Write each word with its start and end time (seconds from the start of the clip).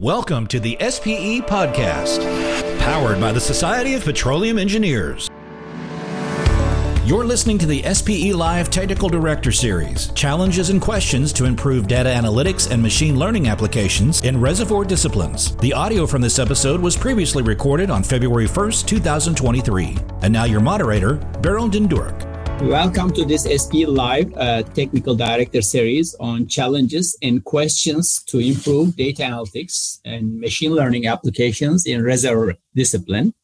Welcome 0.00 0.46
to 0.48 0.60
the 0.60 0.76
SPE 0.78 1.46
Podcast, 1.46 2.20
powered 2.80 3.18
by 3.18 3.32
the 3.32 3.40
Society 3.40 3.94
of 3.94 4.04
Petroleum 4.04 4.58
Engineers. 4.58 5.30
You're 7.06 7.24
listening 7.24 7.56
to 7.56 7.66
the 7.66 7.82
SPE 7.94 8.34
Live 8.34 8.68
Technical 8.68 9.08
Director 9.08 9.50
Series 9.50 10.08
Challenges 10.08 10.68
and 10.68 10.82
Questions 10.82 11.32
to 11.32 11.46
Improve 11.46 11.88
Data 11.88 12.10
Analytics 12.10 12.70
and 12.70 12.82
Machine 12.82 13.18
Learning 13.18 13.48
Applications 13.48 14.20
in 14.20 14.38
Reservoir 14.38 14.84
Disciplines. 14.84 15.56
The 15.56 15.72
audio 15.72 16.04
from 16.06 16.20
this 16.20 16.38
episode 16.38 16.78
was 16.78 16.94
previously 16.94 17.42
recorded 17.42 17.88
on 17.88 18.02
February 18.02 18.48
1st, 18.48 18.86
2023. 18.86 19.96
And 20.20 20.30
now 20.30 20.44
your 20.44 20.60
moderator, 20.60 21.16
Birol 21.40 21.72
Dindoruk. 21.72 22.35
Welcome 22.62 23.12
to 23.12 23.26
this 23.26 23.44
SP 23.44 23.84
Live 23.86 24.32
uh, 24.34 24.62
Technical 24.62 25.14
Director 25.14 25.60
series 25.60 26.16
on 26.18 26.48
challenges 26.48 27.16
and 27.22 27.44
questions 27.44 28.22
to 28.24 28.38
improve 28.38 28.96
data 28.96 29.24
analytics 29.24 30.00
and 30.06 30.40
machine 30.40 30.72
learning 30.72 31.06
applications 31.06 31.84
in 31.84 32.02
reservoir 32.02 32.54
discipline. 32.74 33.34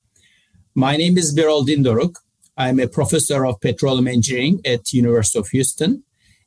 My 0.75 0.97
name 0.97 1.19
is 1.19 1.37
Birol 1.37 1.67
Dindoruk. 1.67 2.15
I'm 2.57 2.81
a 2.81 2.89
professor 2.89 3.45
of 3.45 3.61
petroleum 3.61 4.09
engineering 4.09 4.63
at 4.65 4.95
University 4.95 5.39
of 5.39 5.49
Houston 5.49 6.05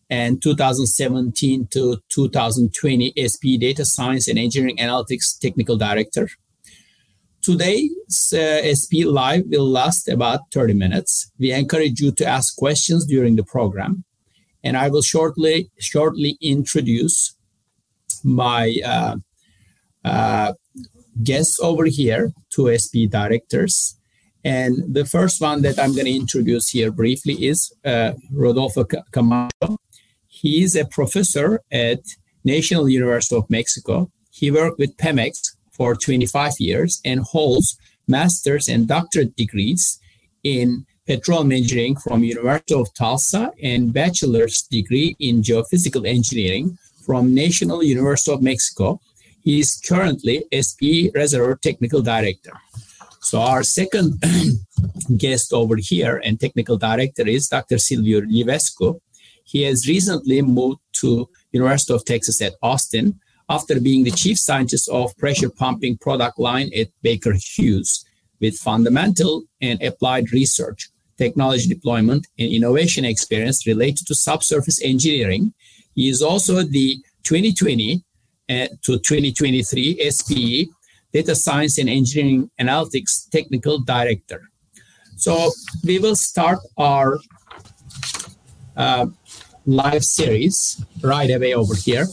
and 0.09 0.41
2017 0.41 1.67
to 1.67 1.97
2020 2.09 3.13
SP 3.13 3.61
Data 3.61 3.85
Science 3.85 4.27
and 4.27 4.39
Engineering 4.39 4.77
Analytics 4.77 5.37
Technical 5.39 5.77
Director. 5.77 6.29
Today's 7.45 8.33
uh, 8.33 8.73
SP 8.73 9.05
Live 9.05 9.43
will 9.45 9.69
last 9.69 10.09
about 10.09 10.51
30 10.51 10.73
minutes. 10.73 11.31
We 11.37 11.51
encourage 11.51 11.99
you 11.99 12.11
to 12.13 12.25
ask 12.25 12.55
questions 12.55 13.05
during 13.05 13.35
the 13.35 13.43
program. 13.43 14.03
And 14.63 14.75
I 14.75 14.89
will 14.89 15.03
shortly, 15.03 15.69
shortly 15.77 16.39
introduce 16.41 17.35
my 18.23 18.75
uh, 18.83 19.17
uh, 20.03 20.53
guests 21.21 21.59
over 21.61 21.85
here, 21.85 22.33
two 22.49 22.75
SP 22.81 23.05
directors. 23.07 23.95
And 24.43 24.95
the 24.95 25.05
first 25.05 25.39
one 25.39 25.61
that 25.61 25.77
I'm 25.77 25.93
going 25.93 26.07
to 26.07 26.15
introduce 26.15 26.69
here 26.69 26.89
briefly 26.89 27.45
is 27.45 27.71
uh, 27.85 28.13
Rodolfo 28.31 28.85
Camacho. 29.11 29.77
He 30.25 30.63
is 30.63 30.75
a 30.75 30.85
professor 30.85 31.61
at 31.71 31.99
National 32.43 32.89
University 32.89 33.35
of 33.35 33.47
Mexico. 33.51 34.09
He 34.31 34.49
worked 34.49 34.79
with 34.79 34.97
Pemex 34.97 35.54
for 35.75 35.95
25 35.95 36.53
years 36.59 37.01
and 37.05 37.19
holds 37.21 37.77
master's 38.07 38.67
and 38.67 38.87
doctorate 38.87 39.35
degrees 39.35 39.99
in 40.43 40.85
petroleum 41.07 41.51
engineering 41.51 41.95
from 41.95 42.23
University 42.23 42.73
of 42.73 42.93
Tulsa 42.93 43.51
and 43.61 43.93
bachelor's 43.93 44.63
degree 44.63 45.15
in 45.19 45.41
geophysical 45.41 46.07
engineering 46.07 46.77
from 47.05 47.33
National 47.33 47.83
University 47.83 48.31
of 48.33 48.41
Mexico. 48.41 48.99
He 49.41 49.59
is 49.59 49.79
currently 49.87 50.45
SP 50.49 51.13
Reservoir 51.13 51.57
Technical 51.61 52.01
Director. 52.01 52.53
So 53.21 53.41
our 53.41 53.63
second 53.63 54.21
guest 55.17 55.53
over 55.53 55.77
here 55.77 56.21
and 56.23 56.39
technical 56.39 56.77
director 56.77 57.27
is 57.27 57.47
Dr. 57.47 57.75
Silviu 57.75 58.21
Livescu. 58.21 58.99
He 59.43 59.63
has 59.63 59.87
recently 59.87 60.41
moved 60.41 60.79
to 61.01 61.29
University 61.51 61.93
of 61.93 62.05
Texas 62.05 62.41
at 62.41 62.53
Austin 62.61 63.19
after 63.49 63.79
being 63.79 64.03
the 64.03 64.11
chief 64.11 64.39
scientist 64.39 64.89
of 64.89 65.15
pressure 65.17 65.49
pumping 65.49 65.97
product 65.97 66.39
line 66.39 66.71
at 66.75 66.87
Baker 67.01 67.33
Hughes 67.33 68.05
with 68.41 68.57
fundamental 68.57 69.43
and 69.61 69.81
applied 69.81 70.31
research, 70.31 70.89
technology 71.17 71.67
deployment, 71.67 72.27
and 72.39 72.51
innovation 72.51 73.05
experience 73.05 73.67
related 73.67 74.05
to 74.07 74.15
subsurface 74.15 74.81
engineering. 74.83 75.53
He 75.93 76.09
is 76.09 76.21
also 76.21 76.63
the 76.63 76.97
2020 77.23 78.03
uh, 78.49 78.67
to 78.83 78.99
2023 78.99 80.09
SPE 80.11 80.69
Data 81.13 81.35
Science 81.35 81.77
and 81.77 81.89
Engineering 81.89 82.49
Analytics 82.59 83.29
Technical 83.29 83.79
Director. 83.79 84.41
So 85.15 85.51
we 85.85 85.97
will 85.99 86.15
start 86.15 86.59
our 86.77 87.19
uh, 88.75 89.05
live 89.65 90.03
series 90.03 90.83
right 91.01 91.29
away 91.31 91.53
over 91.53 91.73
here 91.73 92.05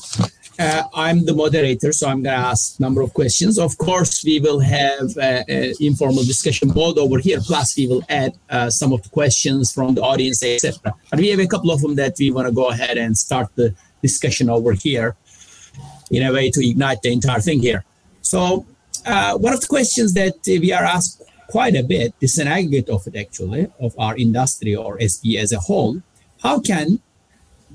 uh, 0.63 0.85
I'm 0.95 1.25
the 1.25 1.35
moderator, 1.35 1.93
so 1.93 2.09
I'm 2.09 2.23
going 2.23 2.37
to 2.39 2.47
ask 2.53 2.79
a 2.79 2.83
number 2.83 3.01
of 3.03 3.13
questions. 3.13 3.59
Of 3.59 3.77
course, 3.79 4.25
we 4.25 4.39
will 4.39 4.61
have 4.61 5.17
uh, 5.17 5.43
uh, 5.49 5.73
informal 5.81 6.25
discussion 6.25 6.69
board 6.69 6.99
over 6.99 7.19
here. 7.19 7.41
Plus, 7.41 7.77
we 7.77 7.87
will 7.89 8.05
add 8.09 8.33
uh, 8.49 8.71
some 8.71 8.93
of 8.93 9.03
the 9.03 9.09
questions 9.09 9.73
from 9.73 9.95
the 9.97 10.03
audience, 10.03 10.43
etc. 10.43 10.95
But 11.11 11.19
we 11.19 11.29
have 11.31 11.41
a 11.41 11.47
couple 11.47 11.71
of 11.71 11.81
them 11.81 11.97
that 11.97 12.15
we 12.19 12.31
want 12.31 12.47
to 12.47 12.55
go 12.55 12.69
ahead 12.71 12.97
and 12.97 13.17
start 13.17 13.49
the 13.57 13.75
discussion 14.03 14.49
over 14.49 14.73
here 14.73 15.17
in 16.11 16.23
a 16.23 16.33
way 16.33 16.51
to 16.51 16.61
ignite 16.69 17.03
the 17.03 17.13
entire 17.13 17.41
thing 17.41 17.61
here. 17.61 17.85
So, 18.21 18.65
uh, 19.05 19.37
one 19.39 19.53
of 19.53 19.61
the 19.61 19.67
questions 19.67 20.15
that 20.15 20.37
we 20.47 20.73
are 20.73 20.85
asked 20.85 21.23
quite 21.49 21.77
a 21.77 21.83
bit, 21.83 22.15
is 22.21 22.39
an 22.39 22.49
aggregate 22.49 22.89
of 22.89 23.07
it 23.07 23.17
actually, 23.17 23.67
of 23.79 23.93
our 23.99 24.17
industry 24.17 24.75
or 24.75 24.99
SP 25.13 25.37
as 25.45 25.53
a 25.53 25.59
whole. 25.59 26.01
How 26.43 26.61
can 26.61 27.01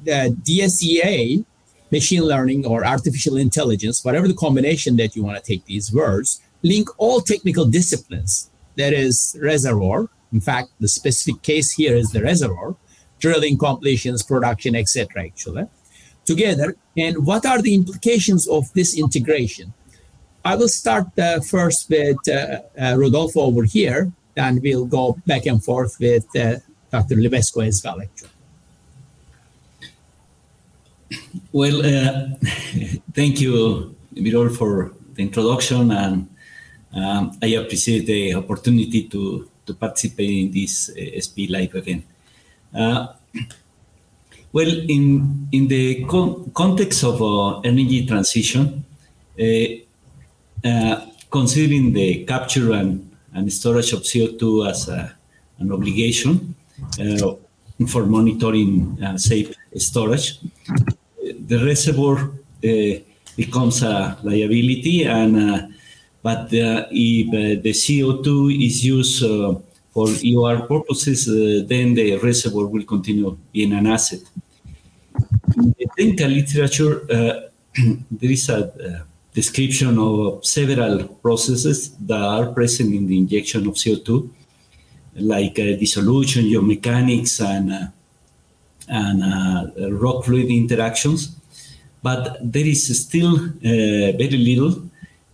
the 0.03 0.35
DSEA 0.47 1.45
machine 1.91 2.23
learning 2.23 2.65
or 2.65 2.85
artificial 2.85 3.37
intelligence, 3.37 4.03
whatever 4.03 4.27
the 4.27 4.33
combination 4.33 4.97
that 4.97 5.15
you 5.15 5.23
want 5.23 5.37
to 5.37 5.43
take 5.43 5.65
these 5.65 5.93
words, 5.93 6.41
link 6.63 6.89
all 6.97 7.21
technical 7.21 7.65
disciplines. 7.65 8.49
That 8.75 8.93
is 8.93 9.35
reservoir. 9.41 10.09
In 10.31 10.41
fact, 10.41 10.69
the 10.79 10.87
specific 10.87 11.41
case 11.41 11.71
here 11.71 11.95
is 11.95 12.11
the 12.11 12.21
reservoir, 12.21 12.75
drilling, 13.19 13.57
completions, 13.57 14.21
production, 14.23 14.75
etc. 14.75 15.23
Actually, 15.23 15.67
together. 16.25 16.75
And 16.95 17.25
what 17.25 17.45
are 17.45 17.61
the 17.61 17.73
implications 17.73 18.47
of 18.47 18.71
this 18.73 18.97
integration? 18.97 19.73
I 20.43 20.55
will 20.55 20.69
start 20.69 21.07
uh, 21.17 21.39
first 21.41 21.89
with 21.89 22.17
uh, 22.29 22.61
uh, 22.79 22.95
Rodolfo 22.97 23.41
over 23.41 23.63
here, 23.63 24.11
and 24.35 24.61
we'll 24.61 24.85
go 24.85 25.17
back 25.25 25.45
and 25.45 25.63
forth 25.63 25.97
with 25.99 26.25
uh, 26.35 26.57
Dr. 26.91 27.15
Livescu 27.15 27.65
as 27.67 27.81
well. 27.83 28.01
Actually. 28.01 28.29
Well, 31.57 31.81
uh, 31.81 32.37
thank 33.17 33.41
you, 33.41 33.95
Birol, 34.13 34.55
for 34.55 34.93
the 35.15 35.23
introduction, 35.23 35.89
and 35.89 36.29
um, 36.93 37.31
I 37.41 37.47
appreciate 37.57 38.05
the 38.05 38.35
opportunity 38.35 39.07
to, 39.07 39.49
to 39.65 39.73
participate 39.73 40.29
in 40.29 40.51
this 40.51 40.91
uh, 40.91 41.17
SP 41.17 41.49
Live 41.49 41.73
event. 41.73 42.05
Uh, 42.71 43.07
well, 44.53 44.69
in, 44.69 45.47
in 45.51 45.67
the 45.67 46.05
con- 46.05 46.51
context 46.53 47.03
of 47.03 47.23
uh, 47.23 47.59
energy 47.61 48.05
transition, 48.05 48.85
uh, 49.41 50.63
uh, 50.63 51.07
considering 51.31 51.91
the 51.91 52.23
capture 52.25 52.73
and, 52.73 53.09
and 53.33 53.51
storage 53.51 53.93
of 53.93 54.01
CO2 54.01 54.69
as 54.69 54.89
a, 54.89 55.11
an 55.57 55.71
obligation 55.71 56.53
for 57.87 58.05
monitoring 58.05 58.95
safe 59.17 59.55
storage, 59.75 60.37
the 61.47 61.65
reservoir 61.65 62.31
uh, 62.63 62.99
becomes 63.35 63.81
a 63.81 64.17
liability, 64.23 65.03
and 65.03 65.37
uh, 65.37 65.67
but 66.21 66.53
uh, 66.53 66.85
if 66.91 67.63
the 67.63 67.71
CO2 67.71 68.65
is 68.65 68.85
used 68.85 69.21
for 69.93 70.07
EOR 70.07 70.67
purposes, 70.67 71.25
then 71.67 71.93
the 71.93 72.17
reservoir 72.17 72.67
will 72.67 72.83
continue 72.83 73.37
being 73.53 73.73
an 73.73 73.87
asset. 73.87 74.21
In 75.55 75.73
the 75.77 75.87
technical 75.97 76.27
literature, 76.27 76.93
there 77.07 78.31
is 78.31 78.49
a 78.49 79.05
description 79.33 79.97
of 79.99 80.43
several 80.43 81.07
processes 81.25 81.91
that 82.09 82.19
are 82.19 82.47
present 82.47 82.93
in 82.93 83.05
the 83.07 83.17
injection 83.17 83.67
of 83.67 83.75
CO2, 83.75 84.29
like 85.15 85.59
uh, 85.59 85.77
dissolution, 85.77 86.45
geomechanics, 86.45 87.33
and 87.45 87.71
uh, 87.71 87.87
and 88.87 89.23
uh, 89.23 89.91
rock 89.91 90.25
fluid 90.25 90.49
interactions, 90.49 91.35
but 92.01 92.37
there 92.41 92.65
is 92.65 93.05
still 93.05 93.35
uh, 93.35 94.11
very 94.17 94.37
little 94.37 94.81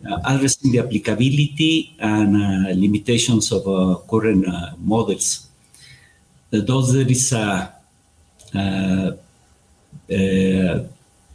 uh, 0.09 0.19
addressing 0.25 0.71
the 0.71 0.79
applicability 0.79 1.95
and 1.99 2.35
limitations 2.79 3.51
of 3.51 3.63
current 4.07 4.45
models. 4.79 5.47
thus, 6.51 6.91
there 6.93 7.09
is 7.09 7.31
a, 7.33 7.73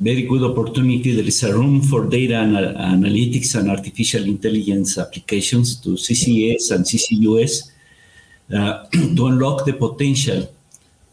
very 0.00 0.22
good 0.22 0.44
opportunity. 0.44 1.16
There 1.16 1.26
is 1.26 1.42
a 1.42 1.52
room 1.52 1.82
for 1.82 2.06
data 2.06 2.34
analytics 2.34 3.58
and 3.58 3.68
artificial 3.68 4.24
intelligence 4.24 4.96
applications 4.96 5.80
to 5.80 5.90
CCS 5.90 6.70
and 6.70 6.84
CCUS 6.84 7.70
uh, 8.54 8.84
to 9.16 9.26
unlock 9.26 9.64
the 9.64 9.72
potential 9.72 10.48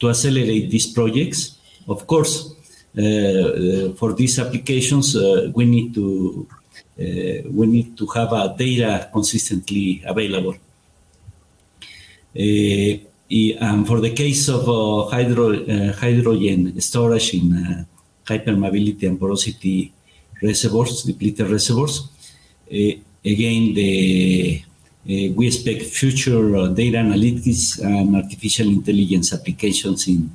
to 0.05 0.09
accelerate 0.09 0.69
these 0.69 0.87
projects. 0.87 1.57
Of 1.87 2.05
course, 2.07 2.53
uh, 2.97 3.01
uh, 3.01 3.93
for 3.93 4.13
these 4.13 4.39
applications, 4.39 5.15
uh, 5.15 5.51
we 5.53 5.65
need 5.65 5.93
to 5.93 6.47
we 6.97 7.65
need 7.67 7.97
to 7.97 8.05
have 8.15 8.57
data 8.57 9.09
consistently 9.11 10.01
available. 10.05 10.55
and 13.65 13.87
for 13.87 13.99
the 13.99 14.13
case 14.15 14.47
of 14.47 14.63
hydro, 15.11 15.91
hydrogen 15.91 16.79
storage 16.79 17.33
in 17.33 17.85
high 18.25 18.39
permeability 18.39 19.03
and 19.09 19.19
porosity 19.19 19.91
reservoirs, 20.41 21.03
depleted 21.03 21.49
reservoirs, 21.49 22.07
again, 22.69 23.73
the 23.73 24.63
Uh, 25.05 25.29
we 25.35 25.45
expect 25.45 25.83
future 25.83 26.55
uh, 26.55 26.67
data 26.67 26.97
analytics 26.97 27.79
and 27.79 28.15
artificial 28.15 28.67
intelligence 28.67 29.33
applications 29.33 30.07
in 30.07 30.31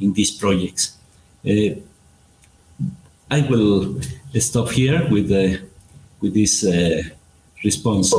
in 0.00 0.14
these 0.14 0.30
projects. 0.30 0.96
Uh, 1.44 1.74
I 3.30 3.40
will 3.50 4.00
stop 4.40 4.70
here 4.70 5.06
with 5.10 5.28
the 5.28 5.60
with 6.20 6.32
this 6.32 6.64
response. 7.62 8.14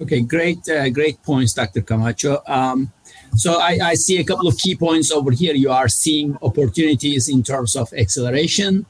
Okay, 0.00 0.22
great, 0.22 0.66
uh, 0.66 0.88
great 0.88 1.22
points, 1.22 1.52
Dr. 1.52 1.82
Camacho. 1.82 2.42
Um, 2.46 2.90
so 3.36 3.60
I, 3.60 3.78
I, 3.82 3.94
see 3.94 4.16
a 4.18 4.24
couple 4.24 4.48
of 4.48 4.56
key 4.56 4.74
points 4.74 5.12
over 5.12 5.30
here. 5.30 5.52
You 5.52 5.70
are 5.70 5.88
seeing 5.88 6.38
opportunities 6.40 7.28
in 7.28 7.42
terms 7.42 7.76
of 7.76 7.92
acceleration 7.92 8.86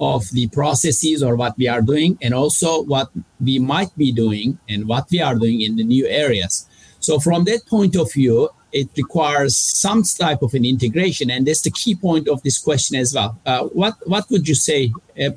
of 0.00 0.28
the 0.30 0.48
processes 0.48 1.22
or 1.22 1.36
what 1.36 1.56
we 1.58 1.68
are 1.68 1.82
doing, 1.82 2.18
and 2.22 2.34
also 2.34 2.82
what 2.84 3.10
we 3.40 3.58
might 3.58 3.96
be 3.96 4.10
doing 4.12 4.58
and 4.68 4.88
what 4.88 5.06
we 5.10 5.20
are 5.20 5.34
doing 5.34 5.60
in 5.60 5.76
the 5.76 5.84
new 5.84 6.06
areas. 6.06 6.66
So 7.00 7.20
from 7.20 7.44
that 7.44 7.66
point 7.66 7.96
of 7.96 8.12
view, 8.12 8.48
it 8.72 8.88
requires 8.96 9.56
some 9.56 10.02
type 10.02 10.42
of 10.42 10.54
an 10.54 10.64
integration, 10.64 11.30
and 11.30 11.46
that's 11.46 11.62
the 11.62 11.70
key 11.70 11.94
point 11.94 12.28
of 12.28 12.42
this 12.42 12.58
question 12.58 12.96
as 12.96 13.12
well. 13.14 13.38
Uh, 13.44 13.64
what 13.64 13.94
what 14.06 14.24
would 14.30 14.48
you 14.48 14.54
say 14.54 14.92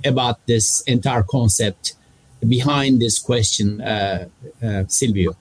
about 0.06 0.46
this 0.48 0.82
entire 0.82 1.24
concept? 1.24 1.96
behind 2.48 3.02
this 3.02 3.20
question, 3.20 3.82
uh, 3.82 4.28
uh, 4.62 4.66
Silviu? 4.88 5.36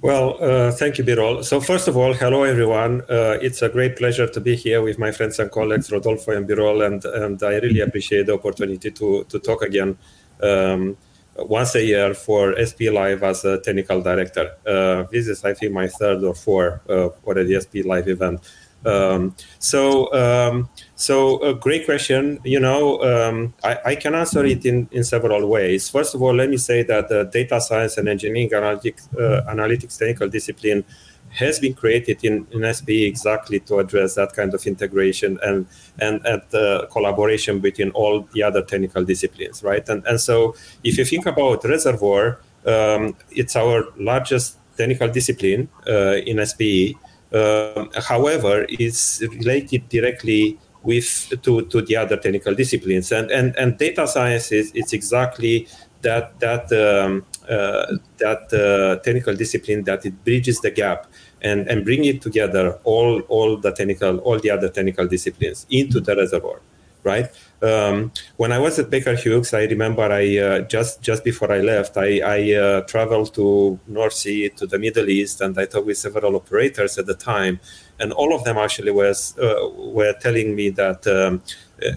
Well, 0.00 0.36
uh, 0.40 0.70
thank 0.70 0.98
you, 0.98 1.04
Birol. 1.04 1.44
So, 1.44 1.60
first 1.60 1.88
of 1.88 1.96
all, 1.96 2.12
hello, 2.12 2.44
everyone. 2.44 3.00
Uh, 3.08 3.38
it's 3.42 3.62
a 3.62 3.68
great 3.68 3.96
pleasure 3.96 4.28
to 4.28 4.40
be 4.40 4.54
here 4.54 4.80
with 4.80 4.96
my 4.96 5.10
friends 5.10 5.40
and 5.40 5.50
colleagues, 5.50 5.90
Rodolfo 5.90 6.36
and 6.36 6.48
Birol, 6.48 6.86
and, 6.86 7.04
and 7.04 7.42
I 7.42 7.58
really 7.58 7.80
appreciate 7.80 8.26
the 8.26 8.34
opportunity 8.34 8.92
to, 8.92 9.24
to 9.24 9.38
talk 9.40 9.62
again 9.62 9.98
um, 10.40 10.96
once 11.36 11.74
a 11.74 11.84
year 11.84 12.14
for 12.14 12.54
SP 12.54 12.92
Live 12.92 13.24
as 13.24 13.44
a 13.44 13.58
technical 13.58 14.00
director. 14.00 14.54
Uh, 14.64 15.02
this 15.10 15.26
is, 15.26 15.44
I 15.44 15.54
think, 15.54 15.72
my 15.72 15.88
third 15.88 16.22
or 16.22 16.34
fourth 16.34 16.80
uh, 16.88 17.08
already 17.26 17.58
SP 17.58 17.82
Live 17.84 18.06
event. 18.06 18.40
Um, 18.86 19.34
so, 19.58 20.12
um, 20.14 20.68
so 20.98 21.40
a 21.42 21.54
great 21.54 21.84
question. 21.84 22.40
You 22.42 22.58
know, 22.58 23.00
um, 23.02 23.54
I, 23.62 23.78
I, 23.86 23.94
can 23.94 24.16
answer 24.16 24.44
it 24.44 24.66
in, 24.66 24.88
in 24.90 25.04
several 25.04 25.46
ways. 25.46 25.88
First 25.88 26.12
of 26.12 26.22
all, 26.22 26.34
let 26.34 26.50
me 26.50 26.56
say 26.56 26.82
that 26.82 27.08
the 27.08 27.22
data 27.22 27.60
science 27.60 27.96
and 27.98 28.08
engineering 28.08 28.50
analytics, 28.50 29.06
uh, 29.14 29.48
analytics 29.48 29.96
technical 29.96 30.28
discipline 30.28 30.84
has 31.30 31.60
been 31.60 31.74
created 31.74 32.24
in, 32.24 32.48
in 32.50 32.74
SPE 32.74 33.06
exactly 33.06 33.60
to 33.60 33.78
address 33.78 34.16
that 34.16 34.32
kind 34.32 34.52
of 34.54 34.66
integration 34.66 35.38
and 35.44 35.66
and, 36.00 36.20
and 36.26 36.42
uh, 36.52 36.86
collaboration 36.90 37.60
between 37.60 37.90
all 37.90 38.26
the 38.32 38.42
other 38.42 38.62
technical 38.62 39.04
disciplines, 39.04 39.62
right? 39.62 39.88
And 39.88 40.04
and 40.04 40.20
so 40.20 40.56
if 40.82 40.98
you 40.98 41.04
think 41.04 41.26
about 41.26 41.62
reservoir, 41.62 42.40
um, 42.66 43.14
it's 43.30 43.54
our 43.54 43.84
largest 43.96 44.56
technical 44.76 45.08
discipline 45.08 45.68
uh, 45.86 46.16
in 46.26 46.44
SPE. 46.44 46.96
Um, 47.30 47.90
however, 47.94 48.66
it's 48.68 49.20
related 49.20 49.88
directly 49.90 50.58
with 50.88 51.08
to, 51.44 51.52
to 51.72 51.78
the 51.88 51.96
other 52.02 52.16
technical 52.16 52.54
disciplines, 52.54 53.12
and 53.12 53.30
and, 53.30 53.48
and 53.56 53.78
data 53.78 54.06
science 54.14 54.46
is 54.52 54.72
it's 54.74 54.92
exactly 54.92 55.68
that 56.06 56.38
that 56.40 56.64
um, 56.84 57.24
uh, 57.48 57.86
that 58.24 58.44
uh, 58.52 59.02
technical 59.04 59.34
discipline 59.44 59.84
that 59.84 60.00
it 60.08 60.14
bridges 60.24 60.60
the 60.60 60.70
gap 60.70 61.00
and 61.42 61.68
and 61.70 61.84
bring 61.84 62.02
it 62.04 62.18
together 62.22 62.64
all 62.84 63.20
all 63.28 63.56
the 63.56 63.72
technical 63.72 64.18
all 64.26 64.38
the 64.38 64.50
other 64.50 64.68
technical 64.68 65.06
disciplines 65.06 65.66
into 65.70 66.00
the 66.00 66.14
reservoir 66.16 66.60
right? 67.04 67.30
Um, 67.60 68.12
when 68.36 68.52
I 68.52 68.58
was 68.58 68.78
at 68.78 68.88
Baker 68.88 69.16
Hughes, 69.16 69.52
I 69.52 69.64
remember 69.64 70.02
I 70.02 70.38
uh, 70.38 70.60
just 70.60 71.02
just 71.02 71.24
before 71.24 71.50
I 71.50 71.58
left, 71.58 71.96
I, 71.96 72.20
I 72.20 72.54
uh, 72.54 72.80
traveled 72.82 73.34
to 73.34 73.78
North 73.88 74.12
Sea 74.12 74.48
to 74.50 74.66
the 74.66 74.78
Middle 74.78 75.08
East, 75.08 75.40
and 75.40 75.58
I 75.58 75.64
talked 75.64 75.86
with 75.86 75.98
several 75.98 76.36
operators 76.36 76.98
at 76.98 77.06
the 77.06 77.14
time, 77.14 77.58
and 77.98 78.12
all 78.12 78.32
of 78.32 78.44
them 78.44 78.58
actually 78.58 78.92
was 78.92 79.36
uh, 79.38 79.68
were 79.76 80.12
telling 80.20 80.54
me 80.54 80.70
that 80.70 81.04
um, 81.08 81.42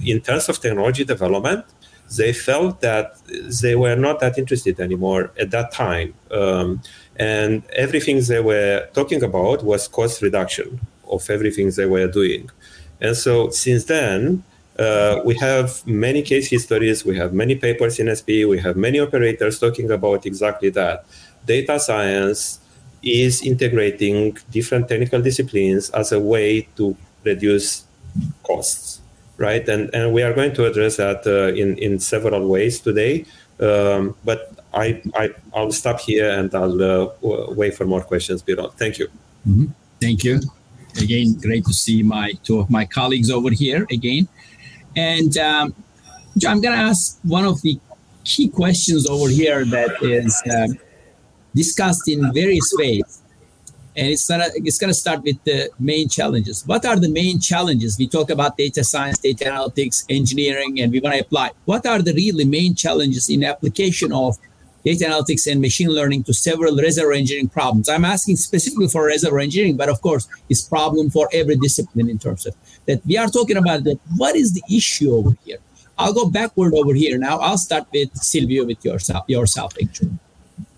in 0.03 0.21
terms 0.21 0.49
of 0.49 0.59
technology 0.59 1.03
development, 1.03 1.65
they 2.17 2.33
felt 2.33 2.81
that 2.81 3.17
they 3.61 3.75
were 3.75 3.95
not 3.95 4.19
that 4.19 4.39
interested 4.39 4.79
anymore 4.79 5.31
at 5.39 5.51
that 5.51 5.71
time, 5.71 6.15
um, 6.31 6.81
and 7.17 7.61
everything 7.73 8.19
they 8.23 8.41
were 8.41 8.89
talking 8.93 9.21
about 9.21 9.63
was 9.63 9.87
cost 9.87 10.23
reduction 10.23 10.79
of 11.07 11.29
everything 11.29 11.69
they 11.69 11.85
were 11.85 12.07
doing, 12.07 12.49
and 12.99 13.15
so 13.15 13.51
since 13.51 13.83
then 13.85 14.43
uh, 14.79 15.21
we 15.25 15.35
have 15.35 15.85
many 15.85 16.21
case 16.21 16.49
histories, 16.49 17.03
we 17.05 17.17
have 17.17 17.33
many 17.33 17.55
papers 17.55 17.99
in 17.99 18.13
SP, 18.15 18.47
we 18.47 18.59
have 18.59 18.75
many 18.75 18.99
operators 18.99 19.59
talking 19.59 19.91
about 19.91 20.25
exactly 20.25 20.69
that. 20.69 21.05
Data 21.45 21.79
science 21.79 22.59
is 23.03 23.41
integrating 23.41 24.37
different 24.51 24.87
technical 24.87 25.21
disciplines 25.21 25.89
as 25.91 26.11
a 26.11 26.19
way 26.19 26.61
to 26.77 26.95
reduce 27.23 27.85
costs, 28.43 29.01
right? 29.37 29.67
And, 29.67 29.89
and 29.93 30.13
we 30.13 30.23
are 30.23 30.33
going 30.33 30.53
to 30.53 30.65
address 30.65 30.97
that 30.97 31.25
uh, 31.25 31.53
in, 31.53 31.77
in 31.77 31.99
several 31.99 32.47
ways 32.47 32.79
today. 32.79 33.25
Um, 33.59 34.15
but 34.23 34.53
I, 34.73 35.01
I, 35.15 35.29
I'll 35.53 35.71
stop 35.71 35.99
here 35.99 36.29
and 36.29 36.53
I'll 36.55 36.81
uh, 36.81 37.09
wait 37.21 37.75
for 37.75 37.85
more 37.85 38.01
questions, 38.01 38.41
Birol. 38.41 38.73
Thank 38.73 38.99
you. 38.99 39.07
Mm-hmm. 39.47 39.65
Thank 39.99 40.23
you. 40.23 40.39
Again, 40.99 41.35
great 41.35 41.65
to 41.65 41.73
see 41.73 42.03
my 42.03 42.33
two 42.43 42.59
of 42.59 42.69
my 42.69 42.85
colleagues 42.85 43.29
over 43.29 43.51
here 43.51 43.85
again. 43.91 44.27
And 44.95 45.37
um, 45.37 45.73
I'm 46.47 46.61
going 46.61 46.75
to 46.75 46.83
ask 46.83 47.19
one 47.23 47.45
of 47.45 47.61
the 47.61 47.79
key 48.23 48.49
questions 48.49 49.07
over 49.07 49.29
here 49.29 49.65
that 49.65 50.01
is 50.01 50.41
uh, 50.49 50.67
discussed 51.55 52.07
in 52.07 52.33
various 52.33 52.71
ways. 52.77 53.21
And 53.93 54.07
it's 54.07 54.25
gonna 54.25 54.47
it's 54.55 54.77
gonna 54.77 54.93
start 54.93 55.21
with 55.21 55.43
the 55.43 55.69
main 55.77 56.07
challenges. 56.07 56.65
What 56.65 56.85
are 56.85 56.95
the 56.95 57.09
main 57.09 57.41
challenges? 57.41 57.99
We 57.99 58.07
talk 58.07 58.29
about 58.29 58.55
data 58.55 58.85
science, 58.85 59.17
data 59.19 59.43
analytics, 59.45 60.05
engineering, 60.09 60.79
and 60.79 60.93
we 60.93 61.01
want 61.01 61.15
to 61.15 61.21
apply. 61.21 61.51
What 61.65 61.85
are 61.85 62.01
the 62.01 62.13
really 62.13 62.45
main 62.45 62.73
challenges 62.73 63.29
in 63.29 63.43
application 63.43 64.13
of 64.13 64.37
data 64.83 65.05
analytics 65.05 65.51
and 65.51 65.61
machine 65.61 65.89
learning 65.89 66.23
to 66.23 66.33
several 66.33 66.75
reservoir 66.75 67.13
engineering 67.13 67.49
problems. 67.49 67.89
I'm 67.89 68.05
asking 68.05 68.37
specifically 68.37 68.87
for 68.87 69.05
reservoir 69.05 69.39
engineering, 69.39 69.77
but 69.77 69.89
of 69.89 70.01
course, 70.01 70.27
it's 70.49 70.61
problem 70.61 71.09
for 71.09 71.29
every 71.33 71.55
discipline 71.57 72.09
in 72.09 72.17
terms 72.17 72.45
of 72.45 72.55
that. 72.85 73.05
We 73.05 73.17
are 73.17 73.27
talking 73.27 73.57
about 73.57 73.83
that. 73.85 73.99
What 74.17 74.35
is 74.35 74.53
the 74.53 74.63
issue 74.69 75.13
over 75.13 75.31
here? 75.45 75.57
I'll 75.97 76.13
go 76.13 76.29
backward 76.29 76.73
over 76.73 76.93
here 76.93 77.17
now. 77.17 77.37
I'll 77.39 77.57
start 77.57 77.85
with 77.93 78.13
Silviu 78.13 78.65
with 78.65 78.83
yourself, 78.83 79.25
yourself 79.27 79.73
actually. 79.81 80.17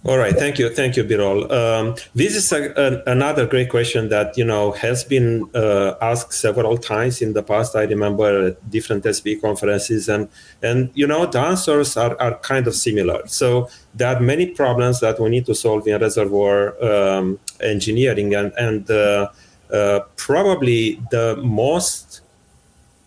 All 0.06 0.18
right, 0.18 0.36
thank 0.36 0.60
you, 0.60 0.70
thank 0.70 0.98
you, 0.98 1.06
Birol. 1.06 1.50
Um, 1.50 1.96
this 2.14 2.36
is 2.36 2.52
a, 2.52 2.74
a, 2.76 3.10
another 3.10 3.48
great 3.48 3.70
question 3.70 4.10
that 4.10 4.38
you 4.38 4.44
know 4.44 4.74
has 4.74 5.06
been 5.06 5.50
uh, 5.56 5.94
asked 6.02 6.34
several 6.34 6.78
times 6.78 7.22
in 7.22 7.32
the 7.32 7.42
past. 7.42 7.74
I 7.74 7.84
remember 7.84 8.48
at 8.48 8.70
different 8.70 9.06
SB 9.06 9.40
conferences, 9.40 10.10
and 10.10 10.28
and 10.62 10.92
you 10.94 11.08
know 11.08 11.26
the 11.26 11.40
answers 11.40 11.96
are, 11.96 12.20
are 12.20 12.38
kind 12.40 12.68
of 12.68 12.76
similar. 12.76 13.26
So 13.28 13.70
there 13.96 14.14
are 14.14 14.20
many 14.20 14.48
problems 14.48 15.00
that 15.00 15.22
we 15.22 15.30
need 15.30 15.46
to 15.46 15.56
solve 15.56 15.88
in 15.88 16.02
reservoir 16.02 16.76
um, 16.84 17.40
engineering, 17.62 18.36
and 18.36 18.52
and 18.58 18.92
uh, 18.92 19.30
uh, 19.72 20.02
probably 20.18 21.02
the 21.12 21.38
most 21.38 22.20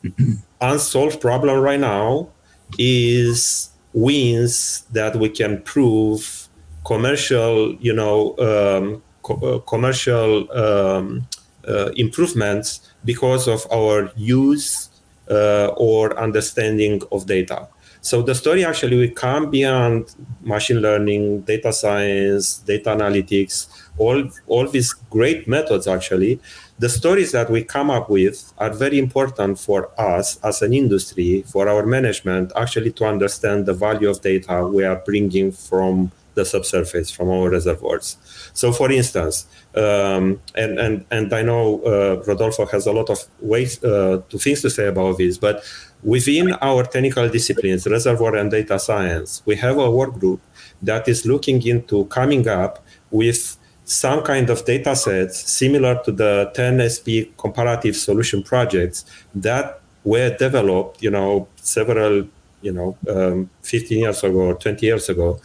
unsolved 0.62 1.20
problem 1.20 1.60
right 1.60 1.80
now 1.80 2.30
is 2.78 3.68
wins 3.92 4.84
that 4.92 5.16
we 5.16 5.28
can 5.28 5.60
prove 5.60 6.46
commercial, 6.86 7.74
you 7.80 7.92
know, 7.92 8.36
um, 8.38 9.02
co- 9.22 9.40
uh, 9.42 9.58
commercial 9.60 10.50
um, 10.52 11.26
uh, 11.68 11.90
improvements 11.96 12.80
because 13.04 13.48
of 13.48 13.66
our 13.72 14.10
use 14.16 14.88
uh, 15.30 15.66
or 15.76 16.18
understanding 16.18 17.02
of 17.10 17.26
data. 17.26 17.68
So 18.00 18.22
the 18.22 18.36
story 18.36 18.64
actually 18.64 18.96
will 18.98 19.14
come 19.14 19.50
beyond 19.50 20.14
machine 20.42 20.80
learning, 20.80 21.40
data 21.40 21.72
science, 21.72 22.58
data 22.58 22.90
analytics, 22.90 23.66
all 23.98 24.30
all 24.46 24.68
these 24.68 24.92
great 25.10 25.48
methods 25.48 25.88
actually. 25.88 26.38
The 26.78 26.88
stories 26.88 27.32
that 27.32 27.50
we 27.50 27.64
come 27.64 27.90
up 27.90 28.08
with 28.08 28.52
are 28.58 28.70
very 28.70 29.00
important 29.00 29.58
for 29.58 29.90
us 29.98 30.38
as 30.44 30.62
an 30.62 30.72
industry, 30.72 31.42
for 31.48 31.68
our 31.68 31.84
management, 31.84 32.52
actually 32.54 32.92
to 32.92 33.06
understand 33.06 33.66
the 33.66 33.74
value 33.74 34.08
of 34.08 34.20
data 34.20 34.64
we 34.64 34.84
are 34.84 35.02
bringing 35.04 35.50
from 35.50 36.12
the 36.36 36.44
subsurface 36.44 37.10
from 37.10 37.28
our 37.30 37.50
reservoirs. 37.50 38.16
So, 38.52 38.70
for 38.72 38.92
instance, 38.92 39.46
um, 39.74 40.40
and 40.54 40.78
and 40.78 41.04
and 41.10 41.32
I 41.32 41.42
know 41.42 41.82
uh, 41.84 42.22
Rodolfo 42.24 42.66
has 42.66 42.86
a 42.86 42.92
lot 42.92 43.10
of 43.10 43.18
ways 43.40 43.82
uh, 43.82 44.22
to 44.28 44.38
things 44.38 44.62
to 44.62 44.70
say 44.70 44.86
about 44.86 45.18
this, 45.18 45.38
but 45.38 45.64
within 46.02 46.52
our 46.62 46.84
technical 46.84 47.28
disciplines, 47.28 47.86
reservoir 47.86 48.36
and 48.36 48.50
data 48.50 48.78
science, 48.78 49.42
we 49.46 49.56
have 49.56 49.78
a 49.78 49.90
work 49.90 50.14
group 50.20 50.40
that 50.82 51.08
is 51.08 51.26
looking 51.26 51.66
into 51.66 52.04
coming 52.06 52.46
up 52.46 52.84
with 53.10 53.56
some 53.84 54.22
kind 54.22 54.50
of 54.50 54.64
data 54.64 54.94
sets 54.94 55.50
similar 55.50 56.00
to 56.04 56.12
the 56.12 56.50
10SP 56.54 57.36
comparative 57.38 57.96
solution 57.96 58.42
projects 58.42 59.04
that 59.34 59.80
were 60.04 60.36
developed, 60.36 61.02
you 61.02 61.10
know, 61.10 61.48
several 61.56 62.26
you 62.62 62.72
know, 62.72 62.96
um, 63.08 63.48
15 63.62 63.98
years 63.98 64.24
ago 64.24 64.40
or 64.50 64.54
20 64.54 64.84
years 64.84 65.08
ago, 65.08 65.40